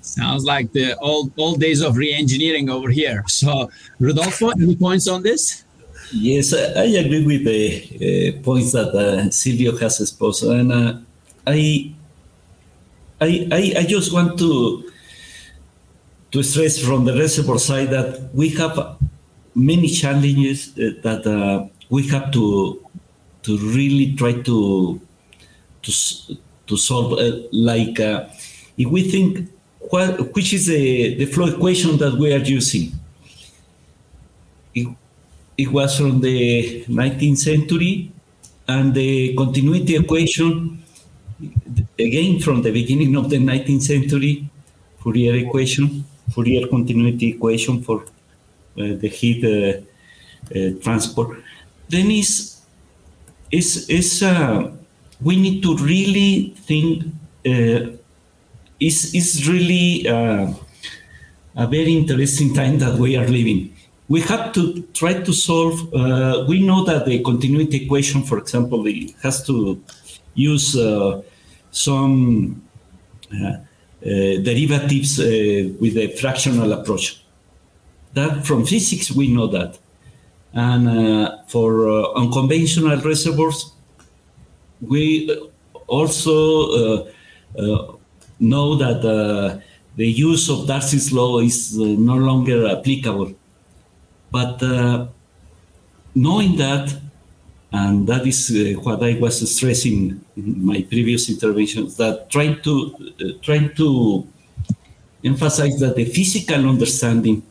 Sounds 0.02 0.44
like 0.44 0.72
the 0.72 0.96
old 0.98 1.32
old 1.36 1.60
days 1.60 1.82
of 1.82 1.96
re-engineering 1.96 2.70
over 2.70 2.88
here. 2.88 3.24
So 3.28 3.70
rodolfo 3.98 4.48
any 4.50 4.76
points 4.76 5.06
on 5.08 5.22
this? 5.22 5.64
Yes 6.12 6.52
i 6.52 6.86
agree 7.02 7.24
with 7.24 7.44
the 7.44 7.62
uh, 8.34 8.42
points 8.42 8.72
that 8.72 8.88
uh, 8.88 9.28
silviu 9.30 9.78
has 9.80 10.00
exposed 10.00 10.42
and 10.42 10.72
uh, 10.72 10.94
I, 11.46 11.94
I 13.20 13.48
i 13.52 13.62
i 13.78 13.84
just 13.86 14.12
want 14.12 14.38
to 14.40 14.90
to 16.32 16.42
stress 16.42 16.78
from 16.78 17.04
the 17.04 17.14
reservoir 17.16 17.58
side 17.58 17.90
that 17.90 18.30
we 18.32 18.50
have 18.50 18.96
many 19.54 19.88
challenges 19.88 20.70
uh, 20.78 20.90
that 21.02 21.26
uh, 21.26 21.66
we 21.88 22.06
have 22.08 22.30
to 22.30 22.80
to 23.42 23.58
really 23.58 24.14
try 24.14 24.32
to 24.42 25.00
to 25.82 25.92
to 26.66 26.76
solve. 26.76 27.18
Uh, 27.18 27.42
like 27.52 27.98
uh, 27.98 28.26
if 28.78 28.88
we 28.88 29.10
think 29.10 29.48
what 29.90 30.34
which 30.34 30.52
is 30.52 30.66
the 30.66 31.14
the 31.16 31.26
flow 31.26 31.46
equation 31.46 31.98
that 31.98 32.14
we 32.14 32.32
are 32.32 32.44
using. 32.44 32.92
It, 34.74 34.86
it 35.58 35.68
was 35.72 35.98
from 35.98 36.20
the 36.20 36.84
19th 36.88 37.38
century, 37.38 38.12
and 38.68 38.94
the 38.94 39.34
continuity 39.34 39.96
equation 39.96 40.80
again 41.98 42.38
from 42.38 42.62
the 42.62 42.70
beginning 42.70 43.16
of 43.16 43.28
the 43.30 43.36
19th 43.36 43.82
century, 43.82 44.48
Fourier 45.02 45.34
equation 45.34 46.04
Fourier 46.32 46.68
continuity 46.68 47.28
equation 47.30 47.82
for 47.82 48.02
uh, 48.78 48.94
the 48.94 49.08
heat 49.08 49.44
uh, 49.44 49.80
uh, 50.54 50.70
transport, 50.82 51.42
then 51.88 52.10
is 52.10 52.60
is 53.50 53.88
is 53.88 54.22
we 55.20 55.36
need 55.36 55.62
to 55.62 55.76
really 55.76 56.54
think 56.66 57.04
is 58.78 59.14
is 59.14 59.48
really 59.48 60.06
a 60.06 61.66
very 61.66 61.92
interesting 61.92 62.54
time 62.54 62.78
that 62.78 62.94
we 62.98 63.16
are 63.16 63.26
living. 63.26 63.74
We 64.08 64.20
have 64.22 64.52
to 64.54 64.82
try 64.94 65.14
to 65.14 65.32
solve. 65.32 65.92
Uh, 65.94 66.44
we 66.48 66.64
know 66.64 66.84
that 66.84 67.06
the 67.06 67.22
continuity 67.22 67.84
equation, 67.84 68.22
for 68.22 68.38
example, 68.38 68.84
has 69.22 69.44
to 69.46 69.82
use 70.34 70.76
uh, 70.76 71.22
some 71.70 72.62
uh, 73.32 73.58
Uh, 74.02 74.40
derivatives 74.40 75.20
uh, 75.20 75.68
with 75.78 75.94
a 75.98 76.08
fractional 76.16 76.72
approach. 76.72 77.22
That 78.14 78.46
from 78.46 78.64
physics 78.64 79.12
we 79.12 79.28
know 79.28 79.46
that, 79.48 79.78
and 80.54 80.88
uh, 80.88 81.36
for 81.48 81.86
uh, 81.86 82.12
unconventional 82.14 82.98
reservoirs, 83.02 83.74
we 84.80 85.28
also 85.86 87.04
uh, 87.58 87.92
know 88.38 88.74
that 88.76 89.02
the 89.96 90.06
use 90.06 90.48
of 90.48 90.66
Darcy's 90.66 91.12
law 91.12 91.40
is 91.40 91.76
no 91.76 92.16
longer 92.16 92.68
applicable. 92.68 93.34
But 94.30 94.62
knowing 96.14 96.56
that 96.56 96.98
and 97.72 98.06
that 98.06 98.26
is 98.26 98.50
uh, 98.50 98.80
what 98.80 99.02
I 99.02 99.16
was 99.18 99.48
stressing 99.54 100.20
in 100.36 100.64
my 100.64 100.82
previous 100.82 101.30
interventions 101.30 101.96
that 101.96 102.28
trying 102.28 102.60
to 102.62 102.94
uh, 103.20 103.24
trying 103.42 103.74
to 103.76 104.26
emphasize 105.22 105.78
that 105.78 105.94
the 105.94 106.04
physical 106.04 106.68
understanding 106.68 107.42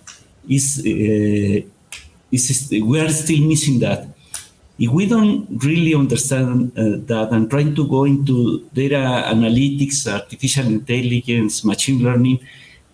is 0.47 0.79
uh, 0.85 1.61
is 2.31 2.69
we 2.83 2.99
are 2.99 3.09
still 3.09 3.47
missing 3.47 3.79
that. 3.79 4.07
If 4.77 4.91
we 4.91 5.07
don't 5.07 5.61
really 5.63 5.93
understand 5.93 6.71
uh, 6.77 7.03
that 7.07 7.29
and 7.31 7.49
trying 7.49 7.75
to 7.75 7.87
go 7.87 8.05
into 8.05 8.69
data 8.73 9.23
analytics 9.27 10.07
artificial 10.07 10.67
intelligence 10.67 11.65
machine 11.65 11.99
learning 12.03 12.39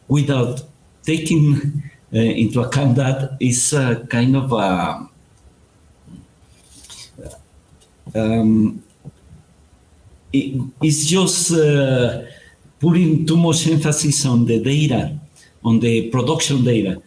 without 0.07 0.61
taking 1.03 1.83
uh, 2.13 2.17
into 2.17 2.61
account 2.61 2.95
that 2.95 3.38
is 3.39 3.75
kind 4.09 4.35
of 4.35 4.51
a 4.51 5.07
um, 8.15 8.84
it, 10.32 10.62
it's 10.82 11.06
just 11.06 11.51
uh, 11.54 12.23
putting 12.80 13.25
too 13.25 13.38
much 13.38 13.67
emphasis 13.67 14.25
on 14.25 14.45
the 14.45 14.63
data, 14.63 15.17
on 15.63 15.80
the 15.80 16.10
production 16.10 16.63
data. 16.63 17.01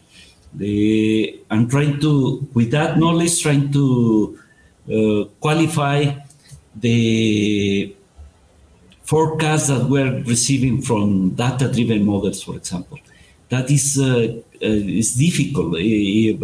The, 0.55 1.41
I'm 1.51 1.69
trying 1.69 2.01
to, 2.01 2.47
with 2.55 2.71
that 2.73 2.99
knowledge, 2.99 3.43
trying 3.43 3.73
to 3.73 4.39
uh, 4.91 5.25
qualify 5.41 6.15
the 6.75 7.95
forecasts 9.03 9.69
that 9.69 9.85
we're 9.85 10.23
receiving 10.23 10.83
from 10.83 11.31
data-driven 11.31 12.05
models, 12.05 12.43
for 12.43 12.57
example. 12.57 12.99
That 13.49 13.71
is 13.71 13.99
uh, 13.99 14.43
uh 14.63 15.01
is 15.01 15.15
difficult. 15.15 15.77
If, 15.79 16.43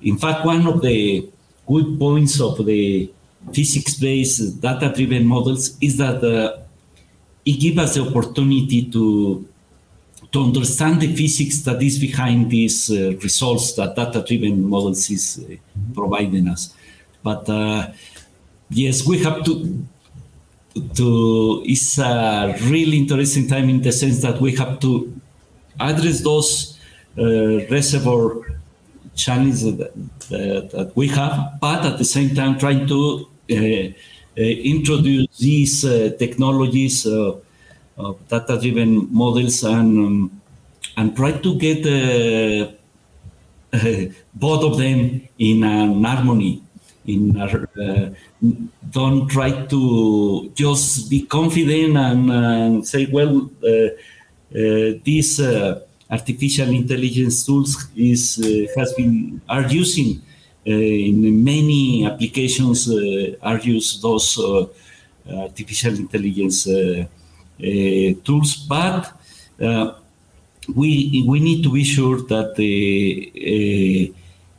in 0.00 0.16
fact, 0.16 0.46
one 0.46 0.66
of 0.66 0.80
the 0.80 1.28
good 1.66 1.98
points 1.98 2.40
of 2.40 2.64
the 2.64 3.10
physics-based 3.52 4.60
data-driven 4.60 5.24
models 5.24 5.76
is 5.80 5.96
that 5.96 6.22
uh, 6.22 6.58
it 7.44 7.58
gives 7.58 7.78
us 7.78 7.94
the 7.94 8.02
opportunity 8.02 8.90
to 8.90 9.46
to 10.32 10.44
understand 10.44 11.00
the 11.00 11.12
physics 11.16 11.62
that 11.62 11.82
is 11.82 11.98
behind 11.98 12.50
these 12.50 12.88
uh, 12.90 13.16
results 13.22 13.72
that 13.72 13.96
data-driven 13.96 14.68
models 14.68 15.10
is 15.10 15.44
uh, 15.44 15.56
providing 15.92 16.46
us. 16.46 16.72
But 17.22 17.48
uh, 17.48 17.90
yes, 18.68 19.04
we 19.06 19.18
have 19.24 19.44
to 19.44 19.84
to. 20.96 21.62
It's 21.66 21.98
a 21.98 22.56
really 22.64 22.98
interesting 22.98 23.48
time 23.48 23.68
in 23.68 23.82
the 23.82 23.92
sense 23.92 24.22
that 24.22 24.40
we 24.40 24.54
have 24.56 24.78
to 24.80 25.12
address 25.80 26.20
those 26.20 26.78
uh, 27.18 27.66
reservoir 27.68 28.54
challenges 29.16 29.64
that, 29.76 29.92
that, 30.28 30.70
that, 30.70 30.96
we 30.96 31.08
have, 31.08 31.58
but 31.60 31.84
at 31.84 31.98
the 31.98 32.04
same 32.04 32.34
time 32.34 32.58
trying 32.58 32.86
to 32.86 33.28
introduce 34.36 35.38
these 35.38 35.84
uh, 35.84 36.10
technologies 36.18 37.06
data-driven 38.28 39.12
models 39.12 39.62
and 39.64 39.98
um, 39.98 40.40
and 40.96 41.14
try 41.16 41.32
to 41.32 41.58
get 41.58 41.82
both 44.34 44.64
of 44.64 44.78
them 44.78 45.20
in 45.38 45.62
an 45.62 46.02
harmony 46.04 46.62
in 47.06 47.36
our, 47.40 47.68
uh, 47.80 48.10
don't 48.90 49.28
try 49.28 49.50
to 49.66 50.50
just 50.54 51.10
be 51.10 51.22
confident 51.22 51.96
and, 51.96 52.30
and 52.30 52.86
say 52.86 53.06
well 53.06 53.50
uh, 53.64 53.68
uh, 53.68 54.98
these 55.04 55.40
artificial 56.10 56.68
intelligence 56.68 57.46
tools 57.46 57.88
is 57.96 58.36
has 58.76 58.92
been 58.94 59.40
are 59.48 59.66
using 59.68 60.20
Uh, 60.66 60.72
in 60.72 61.42
many 61.42 62.04
applications 62.04 62.86
uh, 62.90 63.34
are 63.42 63.58
used 63.58 64.02
those 64.02 64.38
uh, 64.38 64.66
artificial 65.26 65.94
intelligence 65.94 66.64
tools, 68.24 68.56
but 68.68 69.10
we 70.74 71.24
we 71.26 71.40
need 71.40 71.62
to 71.62 71.72
be 71.72 71.82
sure 71.82 72.18
that 72.28 72.56
the 72.56 74.12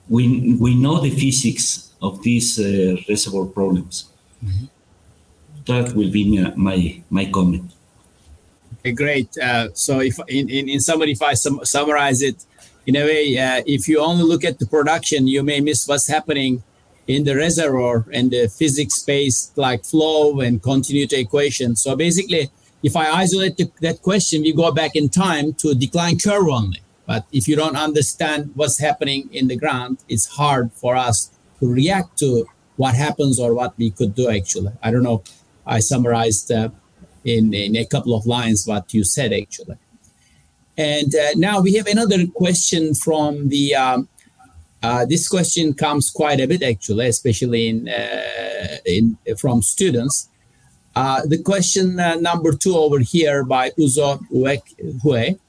we 0.09 0.55
we 0.59 0.75
know 0.75 0.99
the 0.99 1.11
physics 1.11 1.91
of 2.01 2.23
these 2.23 2.57
reservoir 3.07 3.45
problems. 3.45 4.09
Mm-hmm. 4.43 4.65
That 5.65 5.93
will 5.93 6.09
be 6.09 6.23
my 6.55 7.03
my 7.11 7.25
comment. 7.25 7.71
Okay, 8.79 8.91
great. 8.93 9.37
Uh, 9.37 9.67
so, 9.75 9.99
if 9.99 10.17
in, 10.27 10.49
in, 10.49 10.67
in 10.67 10.79
summary, 10.79 11.11
if 11.11 11.21
I 11.21 11.35
sum, 11.35 11.63
summarize 11.63 12.23
it 12.23 12.43
in 12.87 12.95
a 12.95 13.03
way, 13.03 13.37
uh, 13.37 13.61
if 13.65 13.87
you 13.87 13.99
only 13.99 14.23
look 14.23 14.43
at 14.43 14.59
the 14.59 14.65
production, 14.65 15.27
you 15.27 15.43
may 15.43 15.59
miss 15.59 15.87
what's 15.87 16.07
happening 16.07 16.63
in 17.07 17.23
the 17.23 17.35
reservoir 17.35 18.05
and 18.13 18.31
the 18.31 18.47
physics 18.47 18.99
based 19.03 19.57
like 19.57 19.83
flow 19.83 20.39
and 20.39 20.61
continuity 20.61 21.17
equation. 21.17 21.75
So, 21.75 21.95
basically, 21.95 22.49
if 22.83 22.95
I 22.95 23.11
isolate 23.11 23.57
the, 23.57 23.71
that 23.81 24.01
question, 24.01 24.41
we 24.41 24.53
go 24.53 24.71
back 24.71 24.95
in 24.95 25.09
time 25.09 25.53
to 25.55 25.75
decline 25.75 26.17
curve 26.17 26.47
only. 26.47 26.81
But 27.05 27.25
if 27.31 27.47
you 27.47 27.55
don't 27.55 27.75
understand 27.75 28.51
what's 28.55 28.79
happening 28.79 29.29
in 29.31 29.47
the 29.47 29.55
ground, 29.55 29.99
it's 30.07 30.27
hard 30.27 30.71
for 30.73 30.95
us 30.95 31.31
to 31.59 31.71
react 31.71 32.17
to 32.19 32.47
what 32.77 32.95
happens 32.95 33.39
or 33.39 33.53
what 33.53 33.77
we 33.77 33.91
could 33.91 34.15
do 34.15 34.29
actually. 34.29 34.71
I 34.81 34.91
don't 34.91 35.03
know. 35.03 35.23
I 35.65 35.79
summarized 35.79 36.51
uh, 36.51 36.69
in, 37.23 37.53
in 37.53 37.75
a 37.75 37.85
couple 37.85 38.15
of 38.15 38.25
lines 38.25 38.65
what 38.65 38.93
you 38.93 39.03
said 39.03 39.33
actually. 39.33 39.75
And 40.77 41.13
uh, 41.13 41.29
now 41.35 41.61
we 41.61 41.73
have 41.75 41.87
another 41.87 42.27
question 42.27 42.93
from 42.93 43.49
the. 43.49 43.75
Um, 43.75 44.07
uh, 44.83 45.05
this 45.05 45.27
question 45.27 45.75
comes 45.75 46.09
quite 46.09 46.39
a 46.39 46.47
bit 46.47 46.63
actually, 46.63 47.07
especially 47.07 47.67
in 47.67 47.87
uh, 47.87 48.77
in 48.85 49.17
from 49.37 49.61
students. 49.61 50.27
Uh, 50.95 51.21
the 51.25 51.41
question 51.41 51.99
uh, 51.99 52.15
number 52.15 52.53
two 52.53 52.75
over 52.75 52.99
here 52.99 53.43
by 53.43 53.69
Uzo 53.71 54.19
Hue. 54.31 55.39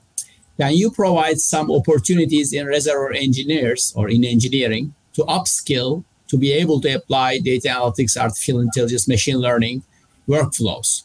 Can 0.58 0.72
you 0.74 0.90
provide 0.90 1.38
some 1.40 1.70
opportunities 1.70 2.52
in 2.52 2.66
reservoir 2.66 3.12
engineers 3.12 3.92
or 3.96 4.08
in 4.08 4.22
engineering 4.24 4.94
to 5.14 5.22
upskill 5.22 6.04
to 6.28 6.36
be 6.36 6.52
able 6.52 6.80
to 6.82 6.92
apply 6.92 7.38
data 7.38 7.68
analytics, 7.68 8.16
artificial 8.16 8.60
intelligence, 8.60 9.08
machine 9.08 9.38
learning 9.38 9.82
workflows? 10.28 11.04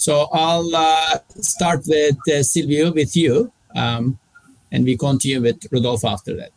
So 0.00 0.28
I'll 0.32 0.74
uh, 0.74 1.18
start 1.42 1.80
with 1.86 2.16
uh, 2.26 2.40
Silviu, 2.40 2.94
with 2.94 3.14
you, 3.14 3.52
um, 3.76 4.18
and 4.72 4.82
we 4.86 4.96
continue 4.96 5.42
with 5.42 5.70
Rodolfo 5.70 6.08
after 6.08 6.34
that. 6.36 6.52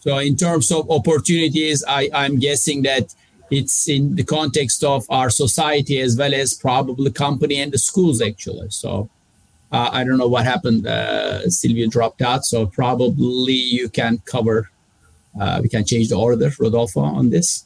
So 0.00 0.18
in 0.18 0.36
terms 0.36 0.70
of 0.70 0.90
opportunities, 0.90 1.82
I, 1.88 2.10
I'm 2.12 2.38
guessing 2.38 2.82
that 2.82 3.14
it's 3.50 3.88
in 3.88 4.16
the 4.16 4.24
context 4.24 4.84
of 4.84 5.06
our 5.08 5.30
society 5.30 6.00
as 6.00 6.18
well 6.18 6.34
as 6.34 6.52
probably 6.52 7.10
company 7.12 7.62
and 7.62 7.72
the 7.72 7.78
schools 7.78 8.20
actually. 8.20 8.68
So 8.68 9.08
uh, 9.72 9.88
I 9.90 10.04
don't 10.04 10.18
know 10.18 10.28
what 10.28 10.44
happened. 10.44 10.86
Uh, 10.86 11.44
Silviu 11.46 11.90
dropped 11.90 12.20
out, 12.20 12.44
so 12.44 12.66
probably 12.66 13.54
you 13.54 13.88
can 13.88 14.18
cover 14.26 14.70
uh, 15.40 15.60
we 15.62 15.68
can 15.68 15.84
change 15.84 16.08
the 16.08 16.16
order, 16.16 16.50
Rodolfo, 16.58 17.00
on 17.00 17.30
this. 17.30 17.64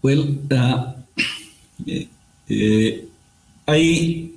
Well, 0.00 0.24
uh, 0.50 0.54
uh, 0.56 0.94
I, 3.66 4.30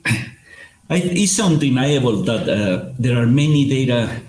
I, 0.89 0.97
it's 1.15 1.39
undeniable 1.39 2.23
that 2.23 2.49
uh, 2.49 2.91
there 2.97 3.21
are 3.21 3.27
many 3.27 3.69
data 3.69 4.21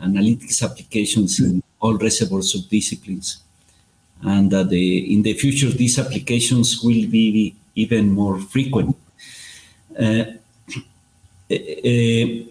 analytics 0.00 0.62
applications 0.62 1.40
in 1.40 1.62
all 1.80 1.96
reservoir 1.96 2.40
subdisciplines, 2.40 3.38
and 4.22 4.50
that 4.50 4.70
in 4.72 5.22
the 5.22 5.32
future 5.34 5.70
these 5.70 5.98
applications 5.98 6.82
will 6.82 7.08
be 7.08 7.54
even 7.74 8.10
more 8.12 8.38
frequent. 8.38 8.94
Uh, 9.98 10.24
Eh, 11.50 11.80
eh, 11.84 12.42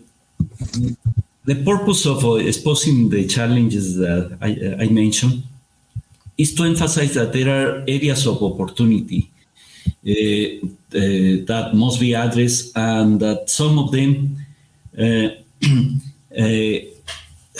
the 1.45 1.55
purpose 1.65 2.05
of 2.05 2.23
uh, 2.23 2.35
exposing 2.35 3.09
the 3.09 3.25
challenges 3.27 3.97
that 3.97 4.37
I, 4.39 4.51
uh, 4.51 4.83
I, 4.83 4.87
mentioned 4.87 5.43
is 6.37 6.53
to 6.55 6.63
emphasize 6.63 7.15
that 7.15 7.33
there 7.33 7.49
are 7.49 7.83
areas 7.87 8.27
of 8.27 8.41
opportunity 8.43 9.31
uh, 9.87 10.67
that 10.91 11.71
must 11.73 11.99
be 11.99 12.13
addressed 12.13 12.77
and 12.77 13.19
that 13.19 13.49
some 13.49 13.79
of 13.79 13.91
them 13.91 14.37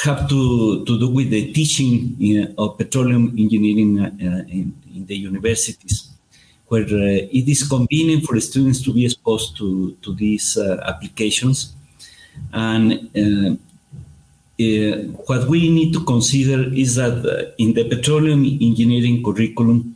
have 0.04 0.30
to, 0.30 0.86
to 0.86 1.00
do 1.00 1.10
with 1.10 1.32
the 1.32 1.52
teaching 1.52 2.54
of 2.58 2.78
petroleum 2.78 3.36
engineering 3.38 3.98
in, 3.98 4.74
in 4.96 5.06
the 5.08 5.16
universities 5.16 6.13
where 6.74 6.90
uh, 6.90 7.40
it 7.40 7.48
is 7.54 7.62
convenient 7.76 8.22
for 8.26 8.40
students 8.40 8.82
to 8.82 8.92
be 8.92 9.06
exposed 9.06 9.56
to, 9.60 9.96
to 10.02 10.10
these 10.16 10.58
uh, 10.58 10.82
applications. 10.92 11.58
And 12.52 12.86
uh, 13.22 13.52
what 15.30 15.48
we 15.48 15.70
need 15.70 15.94
to 15.94 16.04
consider 16.04 16.60
is 16.74 16.96
that 16.96 17.54
in 17.60 17.74
the 17.78 17.88
petroleum 17.88 18.42
engineering 18.70 19.24
curriculum, 19.24 19.96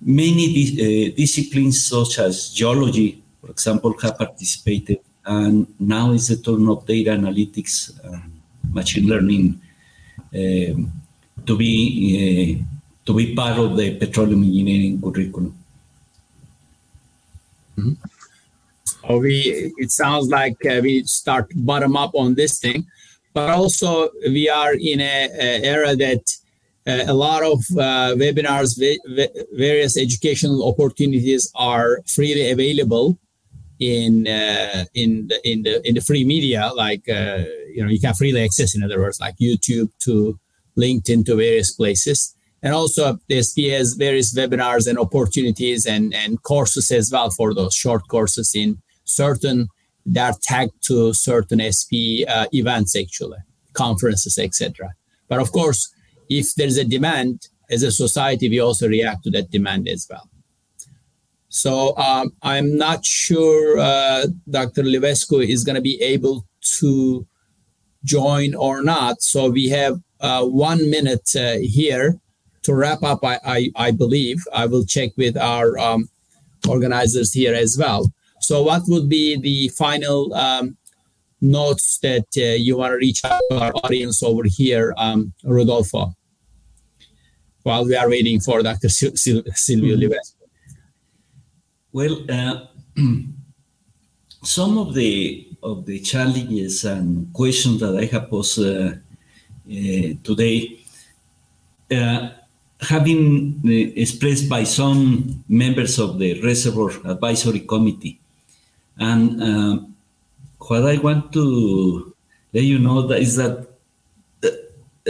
many 0.00 0.44
di- 0.54 1.10
disciplines 1.22 1.84
such 1.84 2.20
as 2.20 2.50
geology, 2.50 3.20
for 3.40 3.50
example, 3.50 3.92
have 4.02 4.16
participated, 4.16 5.00
and 5.26 5.66
now 5.80 6.12
is 6.12 6.28
the 6.28 6.36
turn 6.36 6.68
of 6.68 6.86
data 6.86 7.10
analytics, 7.10 7.74
machine 8.72 9.08
learning, 9.08 9.60
um, 10.40 10.92
to 11.44 11.56
be 11.56 11.72
uh, 12.22 12.52
to 13.06 13.12
be 13.18 13.34
part 13.34 13.58
of 13.58 13.76
the 13.76 13.98
petroleum 13.98 14.42
engineering 14.44 15.00
curriculum. 15.00 15.63
Mm-hmm. 17.78 19.18
we 19.18 19.72
it 19.78 19.90
sounds 19.90 20.28
like 20.28 20.56
uh, 20.66 20.80
we 20.82 21.04
start 21.04 21.50
bottom 21.56 21.96
up 21.96 22.12
on 22.14 22.34
this 22.34 22.58
thing, 22.58 22.86
but 23.32 23.50
also 23.50 24.10
we 24.26 24.48
are 24.48 24.74
in 24.74 25.00
a, 25.00 25.28
a 25.38 25.62
era 25.62 25.96
that 25.96 26.24
uh, 26.86 27.04
a 27.06 27.14
lot 27.14 27.42
of 27.42 27.58
uh, 27.78 28.14
webinars, 28.16 28.78
various 29.52 29.96
educational 29.96 30.68
opportunities 30.68 31.50
are 31.54 32.00
freely 32.06 32.50
available 32.50 33.18
in 33.80 34.26
uh, 34.28 34.84
in 34.94 35.28
the 35.28 35.40
in 35.50 35.62
the 35.62 35.88
in 35.88 35.94
the 35.94 36.00
free 36.00 36.24
media. 36.24 36.70
Like 36.74 37.08
uh, 37.08 37.44
you 37.74 37.82
know, 37.82 37.90
you 37.90 38.00
can 38.00 38.14
freely 38.14 38.44
access. 38.44 38.74
In 38.74 38.82
other 38.82 39.00
words, 39.00 39.18
like 39.18 39.36
YouTube 39.38 39.90
to 40.00 40.38
LinkedIn 40.76 41.24
to 41.26 41.36
various 41.36 41.72
places. 41.72 42.33
And 42.64 42.72
also 42.72 43.18
the 43.28 43.42
SP 43.44 43.68
has 43.76 43.92
various 43.92 44.34
webinars 44.34 44.88
and 44.88 44.98
opportunities 44.98 45.84
and, 45.84 46.14
and 46.14 46.42
courses 46.42 46.90
as 46.90 47.10
well 47.12 47.30
for 47.30 47.52
those 47.52 47.74
short 47.74 48.08
courses 48.08 48.54
in 48.54 48.78
certain 49.04 49.68
that 50.06 50.34
are 50.34 50.38
tagged 50.42 50.82
to 50.86 51.12
certain 51.12 51.60
SP 51.60 52.24
uh, 52.26 52.46
events 52.52 52.96
actually, 52.96 53.36
conferences, 53.74 54.38
etc. 54.38 54.94
But 55.28 55.40
of 55.40 55.52
course, 55.52 55.92
if 56.30 56.54
there's 56.54 56.78
a 56.78 56.84
demand 56.84 57.48
as 57.70 57.82
a 57.82 57.92
society, 57.92 58.48
we 58.48 58.60
also 58.60 58.88
react 58.88 59.24
to 59.24 59.30
that 59.32 59.50
demand 59.50 59.86
as 59.86 60.06
well. 60.08 60.30
So 61.50 61.94
um, 61.98 62.32
I'm 62.42 62.78
not 62.78 63.04
sure 63.04 63.78
uh, 63.78 64.26
Dr. 64.48 64.84
Livescu 64.84 65.46
is 65.46 65.64
going 65.64 65.76
to 65.76 65.82
be 65.82 66.00
able 66.00 66.46
to 66.78 67.26
join 68.04 68.54
or 68.54 68.82
not. 68.82 69.20
So 69.20 69.50
we 69.50 69.68
have 69.68 69.98
uh, 70.20 70.44
one 70.44 70.90
minute 70.90 71.28
uh, 71.36 71.56
here 71.60 72.20
to 72.64 72.74
wrap 72.74 73.02
up, 73.02 73.24
I, 73.24 73.38
I, 73.44 73.70
I 73.76 73.90
believe 73.90 74.42
I 74.52 74.66
will 74.66 74.84
check 74.84 75.10
with 75.16 75.36
our 75.36 75.78
um, 75.78 76.08
organizers 76.68 77.32
here 77.32 77.54
as 77.54 77.76
well. 77.78 78.12
So, 78.40 78.62
what 78.62 78.82
would 78.88 79.08
be 79.08 79.36
the 79.40 79.68
final 79.68 80.34
um, 80.34 80.76
notes 81.40 81.98
that 82.02 82.26
uh, 82.36 82.56
you 82.56 82.76
want 82.76 82.92
to 82.92 82.96
reach 82.96 83.24
out 83.24 83.40
to 83.50 83.58
our 83.58 83.72
audience 83.84 84.22
over 84.22 84.42
here, 84.44 84.94
um, 84.96 85.32
Rodolfo, 85.44 86.14
while 87.62 87.84
we 87.84 87.96
are 87.96 88.08
waiting 88.08 88.40
for 88.40 88.62
Dr. 88.62 88.88
Sil- 88.88 89.16
Sil- 89.16 89.48
Silviu 89.54 89.96
mm-hmm. 89.96 90.12
Well, 91.92 92.24
uh, 92.28 92.66
some 94.42 94.78
of 94.78 94.94
the 94.94 95.48
of 95.62 95.86
the 95.86 96.00
challenges 96.00 96.84
and 96.84 97.32
questions 97.32 97.80
that 97.80 97.96
I 97.96 98.04
have 98.06 98.28
posed 98.28 98.58
uh, 98.58 98.92
uh 99.66 100.08
today 100.22 100.84
uh, 101.90 102.28
been 103.04 103.60
uh, 103.64 104.00
expressed 104.00 104.48
by 104.48 104.64
some 104.64 105.44
members 105.48 105.98
of 105.98 106.18
the 106.18 106.40
Reservoir 106.42 106.90
Advisory 107.04 107.60
Committee. 107.60 108.18
And 108.98 109.42
uh, 109.42 109.80
what 110.58 110.84
I 110.84 110.98
want 110.98 111.32
to 111.32 112.14
let 112.52 112.64
you 112.64 112.78
know 112.78 113.06
that 113.06 113.20
is 113.20 113.36
that 113.36 113.66
uh, 114.44 114.48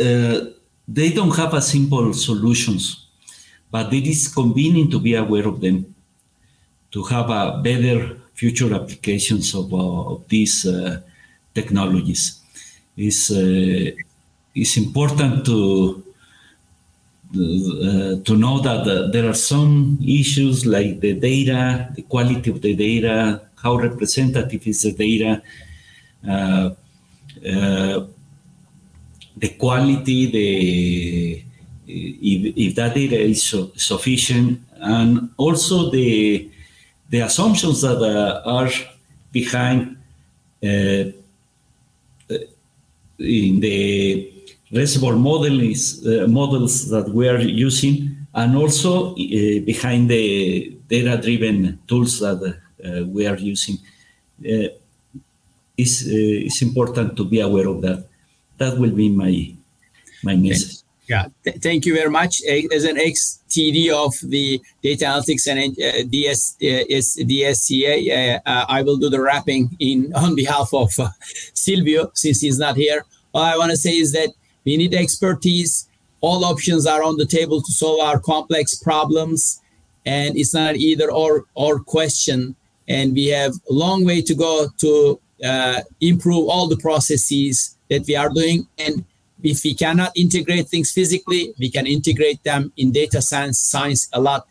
uh 0.01 0.51
they 0.87 1.11
don't 1.13 1.35
have 1.37 1.55
a 1.55 1.63
simple 1.63 2.13
solutions, 2.13 3.07
but 3.71 3.93
it 3.93 4.07
is 4.07 4.29
convenient 4.29 4.91
to 4.91 5.01
be 5.01 5.15
aware 5.15 5.49
of 5.49 5.61
them 5.61 5.95
to 6.91 7.03
have 7.05 7.31
a 7.31 7.61
better 7.63 8.21
future 8.35 8.75
applications 8.75 9.55
of, 9.55 9.73
uh, 9.73 10.13
of 10.13 10.29
these 10.29 10.67
uh, 10.67 11.01
technologies. 11.55 12.41
It's, 12.97 13.31
it's 14.55 14.77
important 14.77 15.47
to 15.47 16.04
uh, 17.35 18.23
to 18.23 18.37
know 18.37 18.61
that 18.61 18.87
uh, 18.87 19.11
there 19.11 19.29
are 19.29 19.35
some 19.35 19.99
issues 20.07 20.65
like 20.65 21.01
the 21.01 21.15
data, 21.15 21.89
the 21.95 22.03
quality 22.03 22.51
of 22.51 22.63
the 22.63 22.75
data, 22.75 23.43
how 23.57 23.77
representative 23.77 24.67
is 24.67 24.83
the 24.83 24.93
data, 24.93 25.43
uh, 26.29 26.71
the 29.37 29.49
quality, 29.59 30.31
the 30.31 31.45
if, 31.87 32.55
if 32.57 32.75
that 32.77 32.95
data 32.95 33.19
is 33.19 33.43
su- 33.43 33.73
sufficient, 33.77 34.61
and 34.77 35.31
also 35.37 35.91
the 35.91 36.51
the 37.11 37.21
assumptions 37.21 37.83
that 37.83 37.99
uh, 37.99 38.43
are 38.49 38.71
behind 39.33 39.97
uh, 40.63 41.05
in 43.19 43.61
the 43.61 44.34
reservoir 44.75 45.17
model 45.17 45.61
is, 45.61 46.05
uh, 46.07 46.27
models 46.29 46.89
that 46.91 47.09
we 47.09 47.29
are 47.29 47.41
using, 47.41 48.27
and 48.35 48.57
also 48.57 49.13
uh, 49.13 49.15
behind 49.65 50.11
the 50.11 50.77
data-driven 50.89 51.79
tools 51.87 52.19
that 52.21 52.41
uh, 52.43 53.05
we 53.07 53.27
are 53.27 53.39
using. 53.39 53.79
Uh, 54.41 54.69
it's, 55.77 56.05
it's 56.07 56.63
important 56.63 57.17
to 57.17 57.25
be 57.25 57.41
aware 57.41 57.69
of 57.69 57.83
that. 57.83 58.07
That 58.59 58.79
will 58.79 58.93
be 58.93 59.09
my 59.09 59.55
my 60.23 60.37
message. 60.37 60.85
Yeah, 61.09 61.27
Th- 61.45 61.57
thank 61.57 61.85
you 61.85 61.95
very 61.95 62.11
much. 62.11 62.41
As 62.73 62.85
an 62.85 62.99
ex 62.99 63.41
TD 63.51 63.91
of 63.91 64.15
the 64.23 64.61
data 64.83 65.05
analytics 65.05 65.47
and 65.49 65.59
uh, 65.79 66.03
DS, 66.09 66.57
uh, 66.63 66.67
DSEA, 67.31 68.41
uh, 68.47 68.65
I 68.69 68.83
will 68.83 68.97
do 68.97 69.11
the 69.11 69.21
wrapping 69.21 69.77
in 69.79 70.13
on 70.15 70.35
behalf 70.35 70.71
of 70.73 70.91
uh, 70.99 71.09
Silviu 71.55 72.11
since 72.15 72.41
he's 72.41 72.59
not 72.59 72.77
here. 72.77 73.05
All 73.35 73.43
I 73.43 73.57
want 73.57 73.71
to 73.71 73.77
say 73.77 73.91
is 73.91 74.13
that 74.13 74.31
we 74.65 74.77
need 74.77 74.95
expertise. 74.95 75.89
All 76.21 76.45
options 76.45 76.87
are 76.87 77.03
on 77.03 77.17
the 77.17 77.27
table 77.27 77.61
to 77.61 77.73
solve 77.73 78.01
our 78.01 78.19
complex 78.19 78.75
problems, 78.75 79.61
and 80.07 80.37
it's 80.37 80.55
not 80.55 80.77
either 80.77 81.11
or 81.11 81.45
or 81.55 81.81
question. 81.81 82.57
And 82.89 83.15
we 83.15 83.27
have 83.29 83.53
a 83.69 83.73
long 83.73 84.05
way 84.05 84.21
to 84.23 84.35
go 84.35 84.69
to 84.79 85.21
uh, 85.45 85.81
improve 86.01 86.49
all 86.49 86.69
the 86.69 86.77
processes 86.77 87.77
that 87.91 88.07
we 88.07 88.17
are 88.17 88.31
doing 88.31 88.67
and 88.79 89.05
if 89.45 89.63
we 89.63 89.75
cannot 89.75 90.11
integrate 90.17 90.69
things 90.69 90.91
physically, 90.91 91.55
we 91.59 91.71
can 91.71 91.87
integrate 91.87 92.43
them 92.43 92.73
in 92.77 92.91
data 92.91 93.21
science, 93.21 93.61
science 93.61 94.09
a 94.15 94.21
lot, 94.21 94.49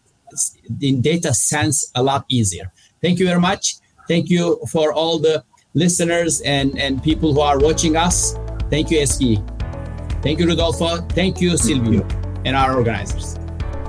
in 0.80 1.02
data 1.02 1.34
science 1.34 1.92
a 1.96 2.04
lot 2.04 2.26
easier. 2.30 2.72
Thank 3.02 3.20
you 3.20 3.26
very 3.26 3.42
much. 3.42 3.76
Thank 4.08 4.30
you 4.30 4.62
for 4.72 4.94
all 4.94 5.18
the 5.18 5.44
listeners 5.74 6.42
and, 6.42 6.78
and 6.78 7.04
people 7.04 7.34
who 7.34 7.42
are 7.42 7.58
watching 7.58 7.98
us. 7.98 8.38
Thank 8.70 8.92
you, 8.92 9.06
SPE. 9.06 9.53
Thank 10.24 10.40
you, 10.40 10.48
Rodolfo. 10.48 10.98
Thank 11.10 11.42
you, 11.42 11.52
Silviu, 11.52 12.02
and 12.46 12.56
our 12.56 12.76
organizers. 12.76 13.38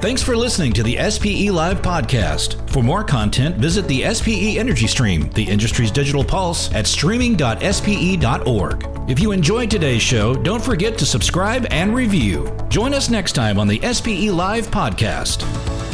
Thanks 0.01 0.23
for 0.23 0.37
listening 0.37 0.75
to 0.75 0.83
the 0.83 0.99
SPE 1.11 1.51
Live 1.51 1.81
podcast. 1.81 2.69
For 2.69 2.83
more 2.83 3.03
content, 3.03 3.57
visit 3.57 3.89
the 3.89 4.13
SPE 4.13 4.59
Energy 4.59 4.87
Stream, 4.87 5.31
the 5.31 5.45
industry's 5.45 5.91
digital 5.91 6.23
pulse, 6.23 6.71
at 6.75 6.87
streaming.spe.org. 6.87 8.87
If 9.09 9.21
you 9.21 9.33
enjoyed 9.33 9.71
today's 9.71 10.03
show, 10.03 10.35
don't 10.35 10.63
forget 10.63 10.99
to 10.99 11.07
subscribe 11.07 11.67
and 11.71 11.95
review. 11.95 12.55
Join 12.69 12.93
us 12.93 13.09
next 13.09 13.33
time 13.33 13.59
on 13.59 13.67
the 13.67 13.81
SPE 13.81 14.31
Live 14.31 14.67
podcast. 14.67 15.94